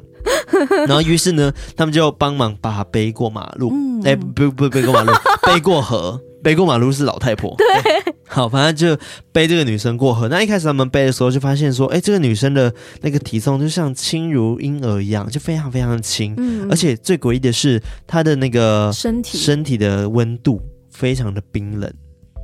[0.88, 3.71] 然后于是呢，他们就帮忙把他背过马路。
[4.03, 5.12] 哎、嗯，不不背过马路，
[5.47, 7.55] 背过河，背过马路是老太婆。
[7.57, 7.67] 对，
[8.27, 10.27] 好，反正就背这个女生过河。
[10.27, 16.36] 那一开始他们背的时候，就发现说，哎，这个女生的那个体重就像轻如婴儿一样，就非常非常的轻。
[16.38, 21.91] 嗯，而且最诡异的是，她的那个身体身体的温度非常的冰冷。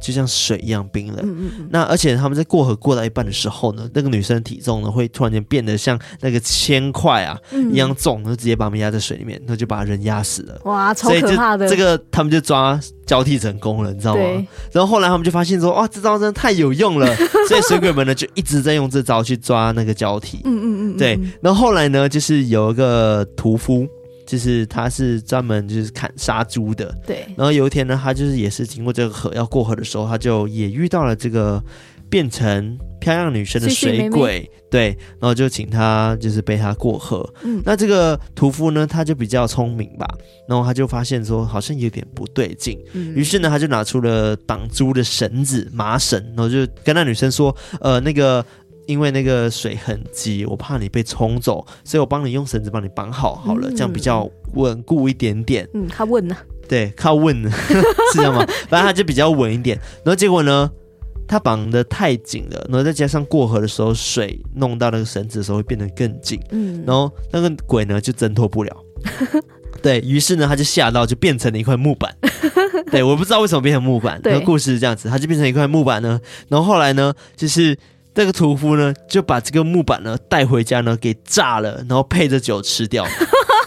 [0.01, 1.17] 就像水一样冰冷。
[1.23, 10.59] 嗯嗯，那而且他们在过河过到一半的时候呢，那个女生的体重呢会突然间变得像那个铅块啊、嗯、一样重，就直接把他们压在水里面，那就把人压死了。
[10.65, 11.67] 哇，超可怕的！
[11.67, 14.23] 这个他们就抓交替成功了，你知道吗？
[14.71, 17.15] 然后后来他们就发现说，哇，这招真的太有用了，
[17.47, 20.41] 所以水鬼们呢就一直在用这招去抓那个交替。
[20.45, 21.19] 嗯嗯嗯，对。
[21.41, 23.87] 然后后来呢，就是有一个屠夫。
[24.27, 27.25] 就是他是专门就是砍杀猪的，对。
[27.37, 31.63] 然后有一天呢，他就是也是经过这个河要过河的时候，他就也遇到了这个
[32.09, 34.89] 变成漂亮女生的水鬼，对。
[35.19, 37.27] 然后就请他就是背他过河。
[37.43, 37.61] 嗯。
[37.65, 40.05] 那这个屠夫呢，他就比较聪明吧，
[40.49, 43.15] 然后他就发现说好像有点不对劲，嗯。
[43.15, 48.45] 于是呢，他就拿出了绑猪的绳子麻绳，然后就跟那女生说，呃，那个。
[48.87, 55.67] 因为那个水很急，我怕你被冲走，所以我帮你用绳子帮你绑好好了，嗯、这样比较稳固一点点。
[55.73, 56.35] 嗯，他问呢？
[56.67, 57.51] 对，靠问呢，
[58.11, 58.45] 是这样吗？
[58.69, 59.77] 反正他就比较稳一点。
[60.03, 60.71] 然后结果呢，
[61.27, 66.39] 他绑的太紧了，然后再加上过河的时候水弄到那个绳子的时候会变得更紧。
[66.51, 68.75] 嗯，然后那个鬼呢就挣脱不了。
[69.83, 72.15] 对，于是呢，他就吓到，就变成了一块木板。
[72.89, 74.19] 对，我不知道为什么变成木板。
[74.23, 76.19] 那个故事是这样子，他就变成一块木板呢。
[76.47, 77.77] 然后后来呢，就是。
[78.17, 83.05] 这个屠夫呢，就把这个木板呢带回家呢，给炸了，然后配着酒吃掉。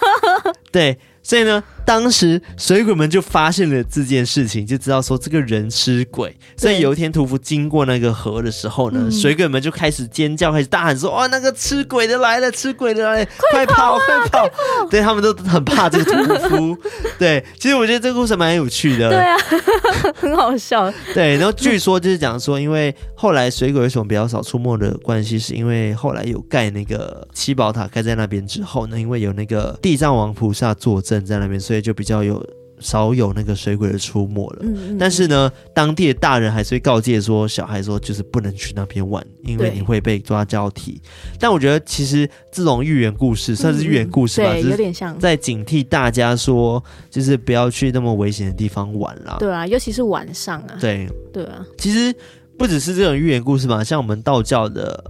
[0.73, 0.99] 对。
[1.23, 6.35] 所以呢，当时水鬼们就发现了这件事情，就知道说这个人吃鬼。
[6.57, 14.49] 所以有一天屠夫经过那个河的时候呢，水鬼们就开始尖叫，开始大喊说：“哇，那个吃鬼的来了，吃鬼的来了，快跑，快跑！”
[14.91, 16.79] 对，他们都很怕这个屠夫。
[17.19, 19.09] 对，其实我觉得这个故事蛮有趣的。
[19.09, 19.37] 对啊，
[20.17, 20.93] 很好笑。
[21.15, 32.45] 对，然后据说就是讲说，因为后来水鬼为什么比较少出没的关系，是因为后来有盖那个七宝塔盖在那边之后呢，因为有那个地藏王菩萨坐镇在那边，所以就比较有
[32.81, 34.61] 少有那个水鬼的出没了。
[34.63, 41.01] 嗯嗯，但是呢，当地的大人还是会告诫说，小孩说就是不能去那边玩，因为你会被抓交替。
[41.39, 49.37] 但我觉得其实这种寓言故事算是寓言故事吧，有点像在警惕大家说，就是不要去那么危险的地方玩啦。
[49.39, 50.79] 对啊，尤其是晚上啊。
[50.81, 52.15] 对对啊，其实
[52.57, 55.05] 不只是这种寓言故事嘛，像我们道教的。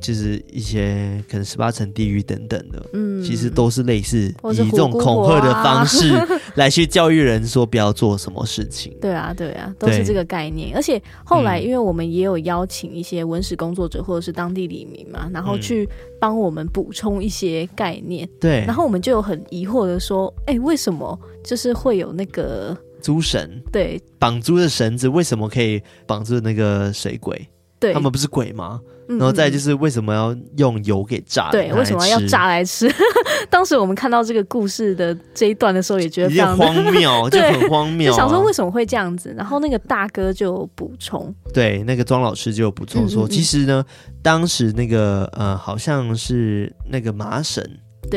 [0.00, 6.12] 就是一些可能十八层地狱等等的，嗯，其实都是类似以这种恐吓的方式
[6.56, 8.96] 来去教育人说不要做什么事情。
[9.00, 10.74] 对啊，对啊，都是这个概念。
[10.74, 15.88] 而且后来，因为我们也有邀请一些文史工作者或者是当地里民嘛，然后去
[16.20, 18.28] 帮我们补充一些概念。
[18.40, 23.62] 对，然后我们就有很疑惑的说，哎，为什么就是会有那个猪神？
[23.72, 27.48] 对，绑猪的绳子为什么可以绑住那个水鬼？
[27.80, 28.80] 对，他们不是鬼吗？
[29.06, 31.50] 然后再就是为什么要用油给炸？
[31.50, 32.90] 对，为什么要炸来吃？
[33.50, 39.34] 当时我们看到这个故事的这一段的时候，也觉得非常荒谬，就很荒谬， 就想说为什么会这样子？
[39.36, 43.84] 然后那个大哥就补充，对，那个庄老师就补充说，其实呢，
[44.22, 47.62] 当时那个呃，好像是那个麻绳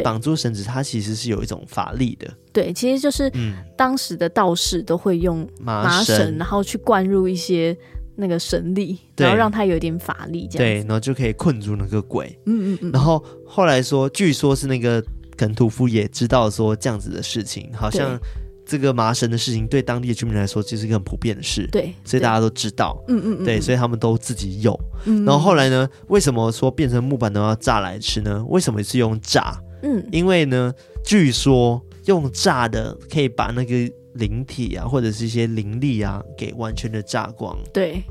[0.04, 2.28] 绑住绳子，它其实是有一种法力的。
[2.54, 3.32] 对，其实就是
[3.76, 7.78] 当时的道士都会用麻绳，然后去灌入一些。
[8.17, 12.38] 那个神力，然后让他有点法力，这样对，然后就可以困住那个鬼。
[12.47, 12.91] 嗯嗯嗯。
[12.91, 15.03] 然后后来说，据说是那个
[15.38, 18.19] 肯屠夫也知道说这样子的事情，好像
[18.65, 21.69] 这个麻绳的事情对当地的居民来说就是一个很普遍的事。
[21.71, 23.01] 对，所以大家都知道。
[23.08, 23.45] 嗯嗯嗯。
[23.45, 24.77] 对，所以他们都自己有。
[25.06, 25.23] 嗯。
[25.23, 25.88] 然后后来呢？
[26.08, 28.43] 为什么说变成木板都要炸来吃呢？
[28.49, 29.62] 为什么是用炸？
[29.84, 30.73] 嗯，因为呢，
[31.06, 33.73] 据说用炸的可以把那个。
[34.17, 38.01] 灵体啊，或者是一些灵力啊，给完全的炸光，对，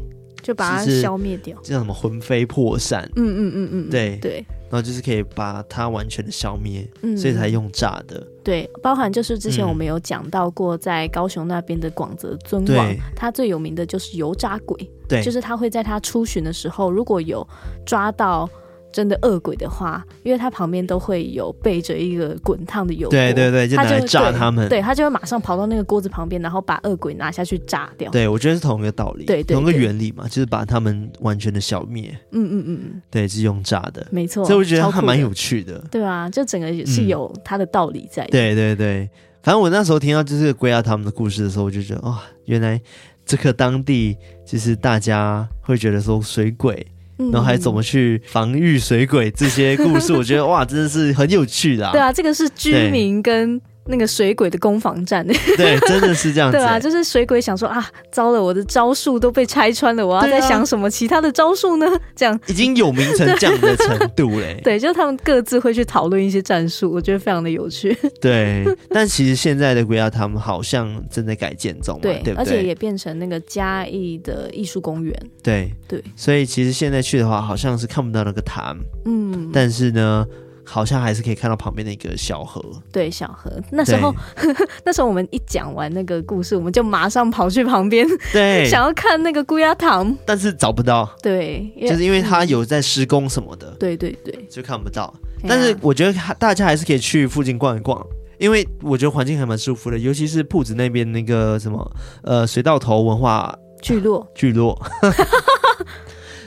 [0.43, 3.09] 就把它消灭掉，这叫什么魂飞魄散？
[3.17, 4.19] 嗯嗯嗯嗯，对。
[4.21, 8.27] 对，然后就是可以把它完全的消灭，嗯，所以才用炸的。
[8.43, 17.47] 对，包含就是之前我们有讲到过，在高雄那边的广泽尊王，嗯、他最有名的就是油炸鬼，对，就是他会在他出巡的时候，如果有
[17.85, 18.49] 抓到。
[18.97, 24.67] 真的恶鬼的话，因为他旁边都会有备着一个滚烫的油锅，对对对，就拿来炸他们。
[24.71, 28.11] 对，他就会马上跑到那个锅子旁边，然后把恶鬼拿下去炸掉。
[28.11, 32.09] 对，我觉得是同一个道理，对，对，对，同一个原理嘛，就是把他们完全的消灭。
[32.31, 34.43] 嗯嗯嗯，对，是用炸的，没错。
[34.47, 35.79] 所以我觉得还蛮有趣的。
[35.91, 38.25] 对啊，就整个也是有它的道理在。
[38.25, 38.31] 嗯。
[38.31, 39.11] 对对对，
[39.43, 42.81] 反正我那时候听到就是归亚他们的故事的时候，我就觉得哇，原来
[43.27, 46.87] 这个当地就是大家会觉得说水鬼。
[47.17, 51.91] 然后还怎么去防御水鬼这些故事，我觉得哇，真的是很有趣的。
[51.93, 53.61] 对啊，这个是居民跟。
[53.89, 56.57] 那个水鬼的攻防战， 对，真的是这样子。
[56.57, 61.87] 对啊，就是水鬼想说啊，糟了，我的招数都被拆穿了，我要再想什么其他的招数呢？
[62.15, 64.61] 这样已经有名成这样的程度嘞。
[64.65, 67.97] 对，就他们各自会去讨论一些战术，我觉得非常的有趣。
[68.21, 75.15] 对，但其实现在的龟鸭他们好像正在改建中，对，对，而且也变成那个嘉义的艺术公园。
[75.43, 80.27] 对对，所以其实现在去的话，好像是看不到那个塔，嗯，但是呢。
[80.67, 82.61] 好像还是可以看到旁边的一个小河，
[82.93, 83.51] 对，小河。
[83.71, 84.13] 那时候，
[84.85, 95.15] 那时候我们一讲完那个故事，我们就马上跑去旁边，对， 想要看那个龟鸭塘，但是找不到，对，就是因为它有在施工什么的，对对对，就看不到。
[95.47, 98.05] 但是我觉得大家还是可以去附近逛一逛，
[98.39, 101.89] 因为我觉得环境还蛮舒服的，尤其是铺子那边那个什么
[102.23, 104.77] 呃水道头文化聚落，聚落。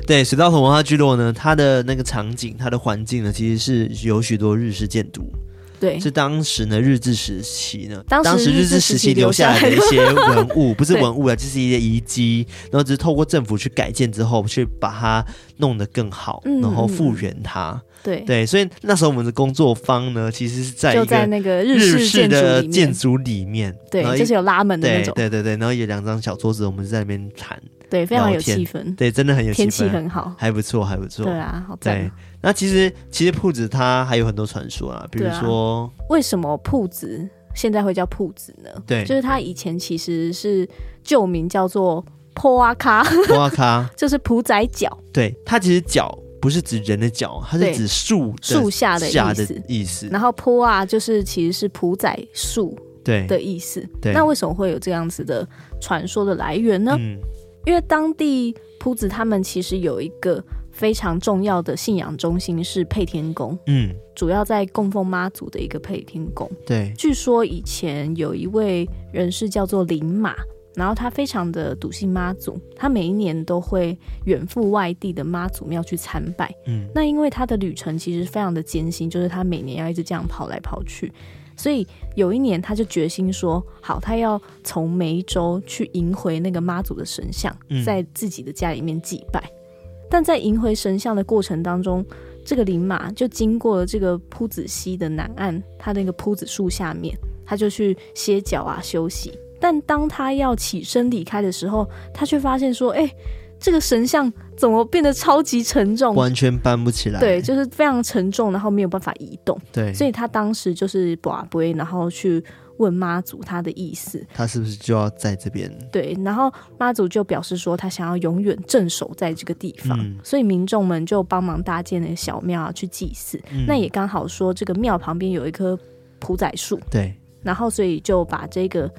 [0.08, 5.32] 对，水稻头文化聚落呢，它的那个场景，它的环境呢，其实是有许多日式建筑。
[5.80, 15.26] 对，是当时呢日治时期呢，当时日治时期留下来的一些文物，不是 文物啊，就是一些遗迹，然后只是透过政府去改建之后，去把它
[15.56, 17.82] 弄得更好，然后复原它。
[18.04, 18.20] 对。
[18.28, 27.58] 对，所以那时候我们的工作方呢，其实是在就在那个日式的建筑里面，对，就是有拉门的那种，对对对，然后有两张小桌子，我们在那边谈，
[27.90, 32.10] 对，非常有气氛，对，真的很有气氛，天气很好，还不错，还不错，对啊，好对。
[32.42, 38.70] 那其实其实铺子它还有很多传说啊，比如说为什么铺子现在会叫铺子呢？
[38.88, 40.68] 对，就是它以前其实是
[41.04, 46.18] 旧名叫做坡阿卡，坡阿卡 就是朴仔脚，对，它其实脚。
[46.42, 50.08] 不是指人的脚，它是指树树下的下的意思。
[50.08, 53.28] 然后坡啊，就是其实是普仔树对。
[53.28, 53.86] 的意思。
[54.02, 55.46] 对，那为什么会有这样子的
[55.82, 56.96] 传说的来源呢？
[56.98, 57.20] 嗯，
[57.66, 66.50] 因为当地铺子他们其实有一个非常重要的信仰中心是配天宫，嗯，主要在供奉妈祖的一个配天宫。
[66.66, 70.36] 对，据说以前有一位人士叫做林马。
[70.76, 76.50] 然后他非常的笃信妈祖，他每一年都会远赴外地的妈祖庙去参拜。
[76.68, 81.12] 嗯，那因为他的旅程其实非常的艰辛，就是他每年要一直这样跑来跑去，
[81.60, 81.86] 所以
[82.16, 87.54] 有一年他就决心说，好，他要从梅州去迎回那个妈祖的神像，
[87.86, 89.40] 在自己的家里面祭拜。
[89.42, 92.04] 嗯、但在迎回神像的过程当中，
[92.46, 97.14] 这个林马就经过了这个铺子溪的南岸，他那个铺子树下面，
[97.46, 99.38] 他就去歇脚啊休息。
[99.62, 103.16] 但当他要起身离开的时候，他却发现说：“哎、欸，
[103.60, 109.60] 这个神像怎么变得超级沉重，完全搬不起来。”对，就是非常沉重，然后没有办法移动。
[109.72, 112.44] 对，所以他当时就是跋杯，然后去
[112.78, 115.70] 问妈祖他的意思，他是不是就要在这边？
[115.92, 123.38] 对，然后妈祖就表示说，他想要永远镇守在这个地方，嗯、所以民众们就帮忙搭建了个小庙啊，去祭祀。
[123.52, 125.78] 嗯、那也刚好说，这个庙旁边有一棵
[126.20, 128.90] 朴仔树，对，然后所以就把这个。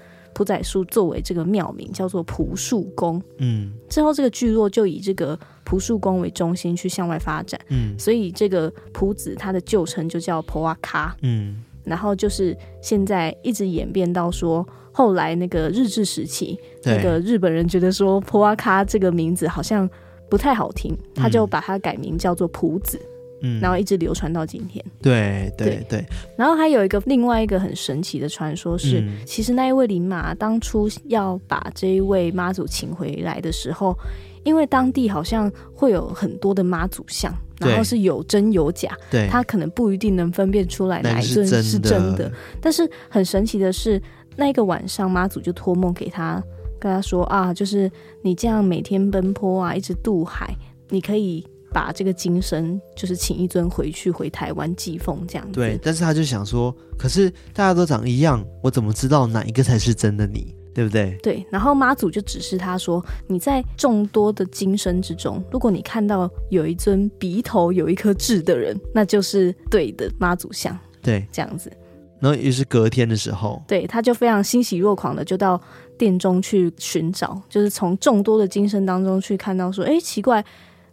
[0.41, 19.86] 朴仔树作为这个庙名叫做朴树宫，嗯，之后这个聚落就以这个朴树宫为中心去向外发展，嗯，所以这个朴子它的旧称就叫坡哇卡，嗯，然后就是现在一直演变到说，后来那个日治时期，那个日本人觉得说坡哇卡这个名字好像
[20.30, 22.99] 不太好听，他就把它改名叫做朴子。
[22.99, 23.20] 嗯，
[23.61, 24.84] 然后一直流传到今天。
[25.01, 26.05] 对对对，
[26.36, 33.97] 然后还有一个另外一个很神奇的传说是，嗯、其实那一位林马当初要把这一位妈祖请回来的时候，
[34.45, 41.88] 因为当地好像会有很多的妈祖像，然后是有真有假，对，他可能不一定能分辨出来哪一尊是真的。
[41.91, 44.01] 真的，但是很神奇的是，
[44.36, 46.43] 那一个晚上妈祖就托梦给他，
[46.78, 47.91] 跟他说啊，就是
[48.22, 50.55] 你这样每天奔波啊，一直渡海，
[50.91, 51.47] 你可以。
[51.73, 55.53] 把这个金身就是请一尊回去回台湾祭奉这样子。
[55.53, 60.55] 对，但是他就想说，可是大家都长一样，我怎么知道哪一个才是真的你？
[60.73, 61.18] 对不对？
[61.21, 61.45] 对。
[61.51, 71.73] 然后妈祖就指示他说：“你在众多的金身之中，如果你看到有一尊鼻头有一颗痣的人，那就是对的妈祖像。”对，这样子。
[72.21, 75.61] 然后于是隔天的时候，对，他就非常欣喜若狂的就到
[75.99, 80.43] 殿中去寻找，就是从众多的金身当中去看到说：“哎，奇怪。”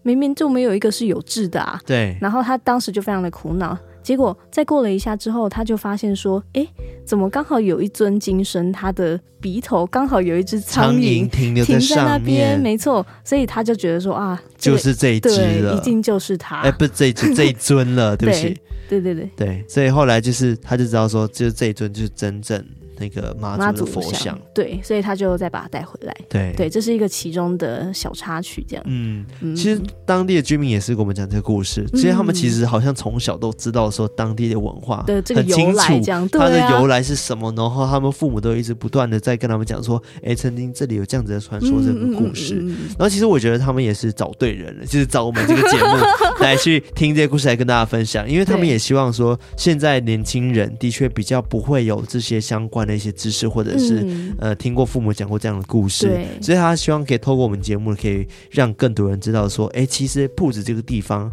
[0.07, 1.77] 明明就没有一个是有痣的啊！
[1.85, 3.77] 对，然后他当时就非常的苦恼。
[4.01, 6.65] 结果再过了一下之后，他就发现说：“哎，
[7.05, 19.65] 怎么刚好有一尊金身，他的鼻头刚好有一只苍蝇停留在上，停在那边，没错。”所以他就觉得说：“啊，这个、就是这一只了，一定就是他。”哎，不这一只， 这一尊了，对不起，对对对对，对。
[19.67, 22.65] 所以后来就是，他就知道说，就是这一尊就是真正。
[22.99, 26.15] 那个妈祖的佛像，对，所以他就再把它带回来。
[26.29, 28.83] 对对，这是一个其中的小插曲，这样。
[28.87, 29.25] 嗯，
[29.55, 31.85] 其实当地的居民也是跟我们讲这个故事。
[31.93, 37.53] 其实他们其实好像从小都知道说当地的文化的这个由来，这样，它的由来是什么。
[37.55, 42.55] 然后他们父母都一直不断的在跟他们讲说，哎，曾经这里有这样子的传说，这个故事。
[42.89, 45.97] 然后其实我觉得他们也是找对人了，就是找我们这个节目
[46.39, 48.29] 来去听这些故事，来跟大家分享。
[48.29, 61.29] 因为他们也希望说，现在年轻人的确比较不会有这些相关的一些知识，或者是、嗯、呃听过父母讲过这样的故事，所以他希望可以透过我们节目，可以让更多人知道说，哎，其实铺子这个地方，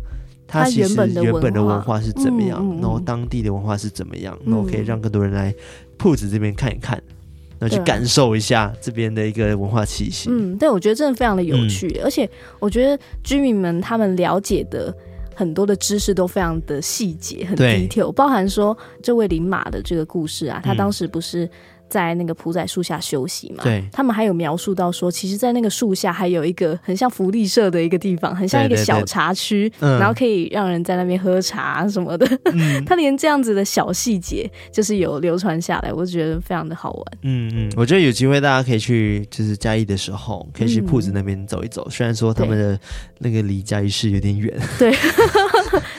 [0.46, 2.00] 它其实原本的文化。
[2.00, 5.54] 是怎么样，嗯、然后当地的文化是怎么样，嗯、然后可以让更多人来
[5.96, 7.00] 铺子这边看一看，
[7.58, 10.28] 然后去感受一下这边的一个文化气息。
[10.30, 12.28] 嗯，对，我觉得真的非常的有趣，嗯、而且
[12.58, 14.94] 我觉得居民们他们了解的。
[15.34, 21.48] 很多的知识都非常的细节，很 detail，包含说这位林马的这个故事啊，他当时不是
[21.94, 23.62] 在那个朴仔树下休息嘛。
[23.62, 32.26] 对，他们还有描述到说，其实，在那个树下还有一个很像福利社的一个地方，很像一个小茶区，然后可以让人在那边喝茶什么的。
[32.46, 37.04] 嗯， 他连这样子的小细节，就是有流传下来，我觉得非常的好玩。
[37.22, 41.86] 嗯嗯，我觉得有机会大家可以去，就是嘉义的时候，可以去铺子那边走一走。
[41.86, 42.76] 嗯、虽然说他们的
[43.18, 44.92] 那个离嘉义市有点远，对。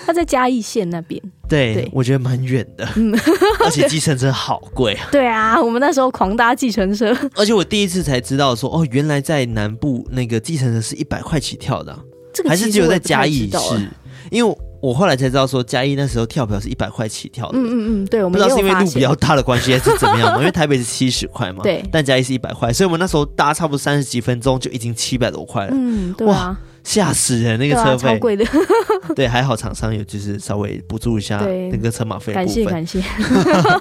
[0.06, 3.12] 他在嘉义县那边，对，对我觉得蛮远的，嗯，
[3.66, 5.08] 而且计程车好贵啊。
[5.12, 12.00] 对啊，我们那时候狂搭计程车，而且我第一次才知道说，哦，原来在南部那个计程车是一百块起跳的，啊，
[12.34, 13.90] 这个还是只有在嘉义市，
[14.30, 17.58] 因为我后来才知道说嘉义那时候跳票是一百块起跳的。
[17.58, 20.38] 嗯嗯嗯，对，我们不知道是因为路比较大的关系还是怎么样嘛？
[20.40, 25.72] 因为台北是七十块嘛，对，但嘉义是一百块，所以我们那时候搭差不多三十几分钟就已经七百多块了。
[25.74, 26.56] 嗯，对啊。
[26.86, 27.60] 吓死人！
[27.60, 28.46] 那个车费、啊、超贵的，
[29.16, 31.40] 对，还好厂商有就是稍微补助一下
[31.72, 32.32] 那个车马费。
[32.32, 33.02] 感谢感谢。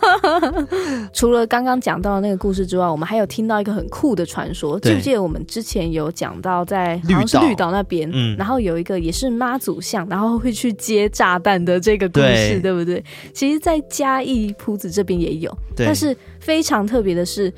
[1.13, 4.81] 除了刚刚讲到的那个故事之外，我们还有听到一个很酷的传说。
[4.81, 13.05] 记不记得我们之前有讲到在好像是绿岛那边，嗯，然后有一个也是妈祖像，然后会去接炸弹的这个故事，对，对不对？
[13.35, 17.53] 其实，在嘉义朴子这边也有，但是非常特别的是，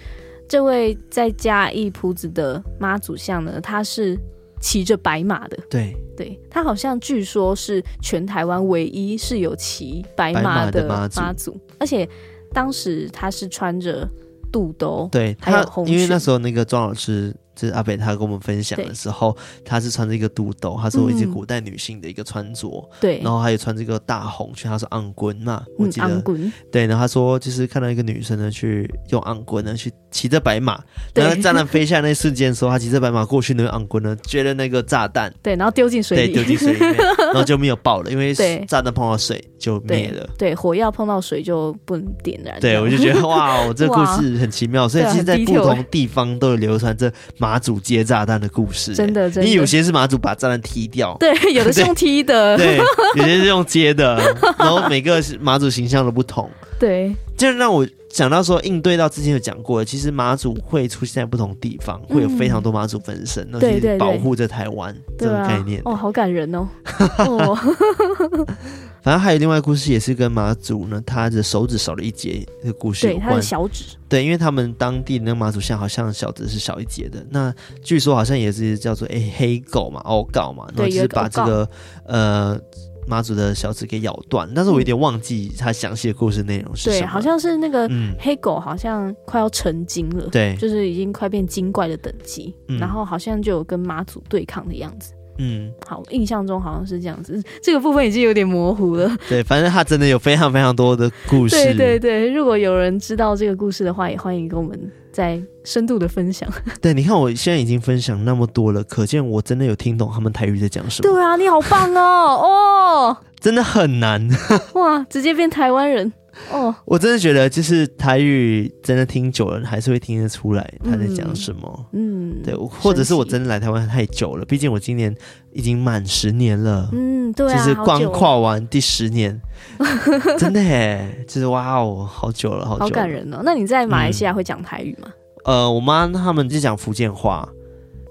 [0.49, 4.19] 这位在嘉义朴子的妈祖像呢，他是。
[4.67, 5.95] 骑着白马的，对。
[6.17, 12.09] 对，他好像据说是全台湾唯一是有骑白马的妈祖，而且
[12.53, 14.09] 当时他是穿着
[14.51, 17.35] 肚兜，对，还有红，因为那时候那个庄老师。
[17.57, 19.35] 就是阿北他跟我们分享的时候，
[19.65, 30.79] 他是穿着一个肚兜，他说一些古代女性的一个穿着，对、嗯，然后还有穿这个大红裙，他说昂棍嘛，我记得，嗯、对，然后他说就是看到一个女生呢，去用昂棍呢去骑着白马，
[31.15, 38.35] 然后炸弹飞下那瞬间，的时候 他骑着白马过去，那个昂棍呢，撅了那个炸弹，对，然后丢进水里，对，丢进水里面，然后就没有爆了，因为
[38.67, 40.29] 炸弹碰到水就灭了。
[40.39, 47.13] 对，对，火药碰到水就不能点燃，对，我就觉得哇，我这个故事 很奇妙，所以其实在不同地方都有流传着。
[47.39, 54.17] 马祖接炸弹的故事，真的，真的，你有些是马祖把炸弹踢掉，对，有的是用踢的，对，对，有些是用接的，
[54.59, 57.87] 然后每个马祖形象都不同，对，就让我
[58.17, 66.67] 想到说，应对到之前有讲过，其实马祖会出现在不同地方，会有非常多马祖分身，那就是保护着台湾这种概念，哦，好感人哦。
[67.29, 67.55] 哦
[69.05, 73.23] 反正还有另外故事，也是跟马祖呢，他的手指少了一节的故事有关。
[73.23, 73.85] 对，他的小指。
[74.09, 77.25] 对，因为他们当地那个马祖像好像小指是少一节的。
[77.31, 77.55] 那
[77.85, 81.69] 据说好像也是叫做诶、欸、黑狗嘛，欧狗嘛，然后就是把这个
[82.07, 82.59] 呃
[83.07, 84.49] 马祖的小指给咬断。
[84.55, 87.01] 但是我有点忘记他详细的故事内容是什么。
[87.01, 87.89] 对，好像是那个
[88.19, 95.13] 黑狗好像快要成精了，对、嗯，就是已经快变精怪的等级，然后好像就有跟妈祖对抗的样子。
[95.39, 99.11] 嗯，好，印象中好像是这样子，这个部分已经有点模糊了。
[99.29, 101.57] 对，反正他真的有非常非常多的故事。
[101.57, 104.79] 对对对，如果有人知道这个故事的话，也欢迎跟我们
[105.13, 106.49] 再深度的分享。
[106.81, 111.13] 对，你看我现在已经分享那么多了，可见我真的有听懂他们台语在讲什么。
[111.13, 112.01] 对啊，你好棒哦！
[112.01, 114.27] 哦， 真的很难
[114.75, 116.13] 哇，直接变台湾人。
[116.51, 121.87] 哦，我真的觉得，就是台语真的听久了，还是会听得出来他在讲什么。
[121.93, 125.15] 嗯，对，或者是我真的来台湾太久了，毕竟我今年
[125.53, 126.89] 已经满十年了。
[126.93, 129.41] 嗯，对啊，就是光跨完第十年，
[130.39, 133.41] 真的耶，就是哇哦，好久了，好久了，好感人哦。
[133.45, 135.09] 那你在马来西亚会讲台语吗？
[135.45, 137.49] 嗯、呃，我妈他们就讲福建话，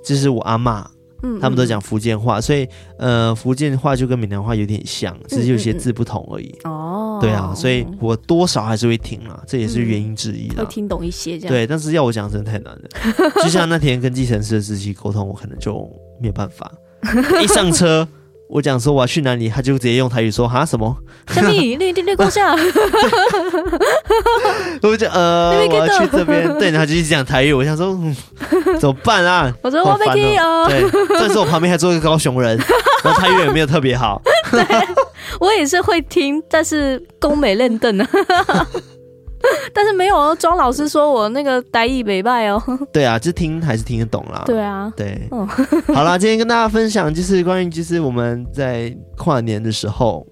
[0.04, 0.58] 就是我阿
[1.22, 1.40] 嬷。
[1.40, 6.54] 他们都讲福建话，所以呃，福建话就跟闽南话有点像，只是有些字不同而已。
[6.64, 10.64] 哦、嗯，对啊，所以我多少还是会听啦，这也是原因之一啦。
[10.64, 11.54] 会听懂一些这样。
[11.54, 12.82] 对，但是要我讲真的太难了。
[13.44, 15.90] 就像那天跟计程车司机沟通，我可能就
[16.20, 16.72] 没有办法。
[17.44, 18.08] 一上车。
[18.48, 20.96] 我讲说我要去哪里，他就直接用台语说哈什么？
[21.34, 22.56] 小米，你你你过下。
[24.82, 27.52] 我就呃，我要去这边，对，然后就一直讲台语。
[27.52, 28.16] 我想说，嗯、
[28.80, 29.52] 怎么办啊？
[29.64, 30.68] 我说我没听哦。
[30.70, 30.84] 对，
[31.20, 32.56] 但是我旁边还坐一个高雄人，
[33.04, 34.22] 然后台语也没有特别好。
[34.52, 34.64] 对，
[35.40, 38.08] 我也是会听，但是宫美练邓啊。
[39.74, 42.62] 但是没有哦，庄老师说我那个台语北拜哦。
[42.92, 44.44] 对啊，就听还是听得懂啦。
[44.46, 45.28] 对啊，对。
[45.32, 45.46] 嗯、
[45.94, 50.26] 好啦，今天跟大家分享就是关于就是我们在跨年的时候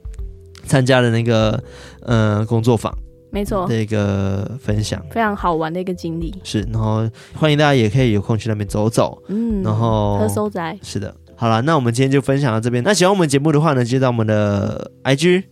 [0.65, 1.61] 参加的那个
[2.03, 2.93] 呃工作坊，
[3.31, 6.33] 没错，这个分享非常好玩的一个经历。
[6.43, 9.21] 是，然后欢迎大家也可以有空去那边走走。
[9.27, 10.79] 嗯，然后喝收仔。
[10.81, 12.83] 是的，好了，那我们今天就分享到这边。
[12.83, 15.43] 那喜欢我们节目的话呢，就到我们的 IG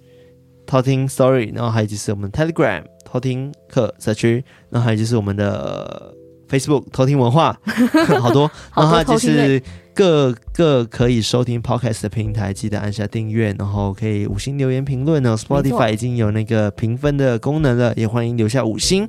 [0.66, 2.84] Talking Story，然后还有就是我们 Telegram。
[3.12, 6.14] 偷听课社区，然后还有就是我们的
[6.50, 7.60] Facebook 偷听文化，
[8.22, 9.62] 好多， 然后就是
[9.94, 15.36] 各个可以收听 Podcast 的平台，记得按下订阅，然后可以五星留言评论哦。
[15.36, 19.08] Spotify 已经有那个评分的功能了，也欢迎留下五星。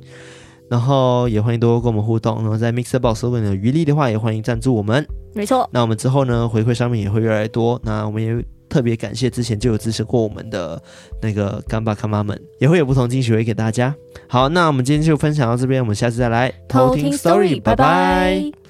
[0.69, 2.37] 然后也欢迎多多跟我们互动。
[2.37, 5.05] 然后在 Mixer Box 如果你有余力的话，也欢迎赞助我们。
[5.35, 5.69] 没错。
[5.71, 7.79] 那我们之后呢，回馈上面也会越来越多。
[7.83, 8.43] 那我们也
[8.73, 10.81] 特别感谢之前就有支持过我们的
[11.21, 13.93] 那个干爸干妈们，也会有不同惊喜会给大家。
[14.27, 18.62] 好，那我们今天就分享到这边，我们下次再来偷听 Story，拜拜。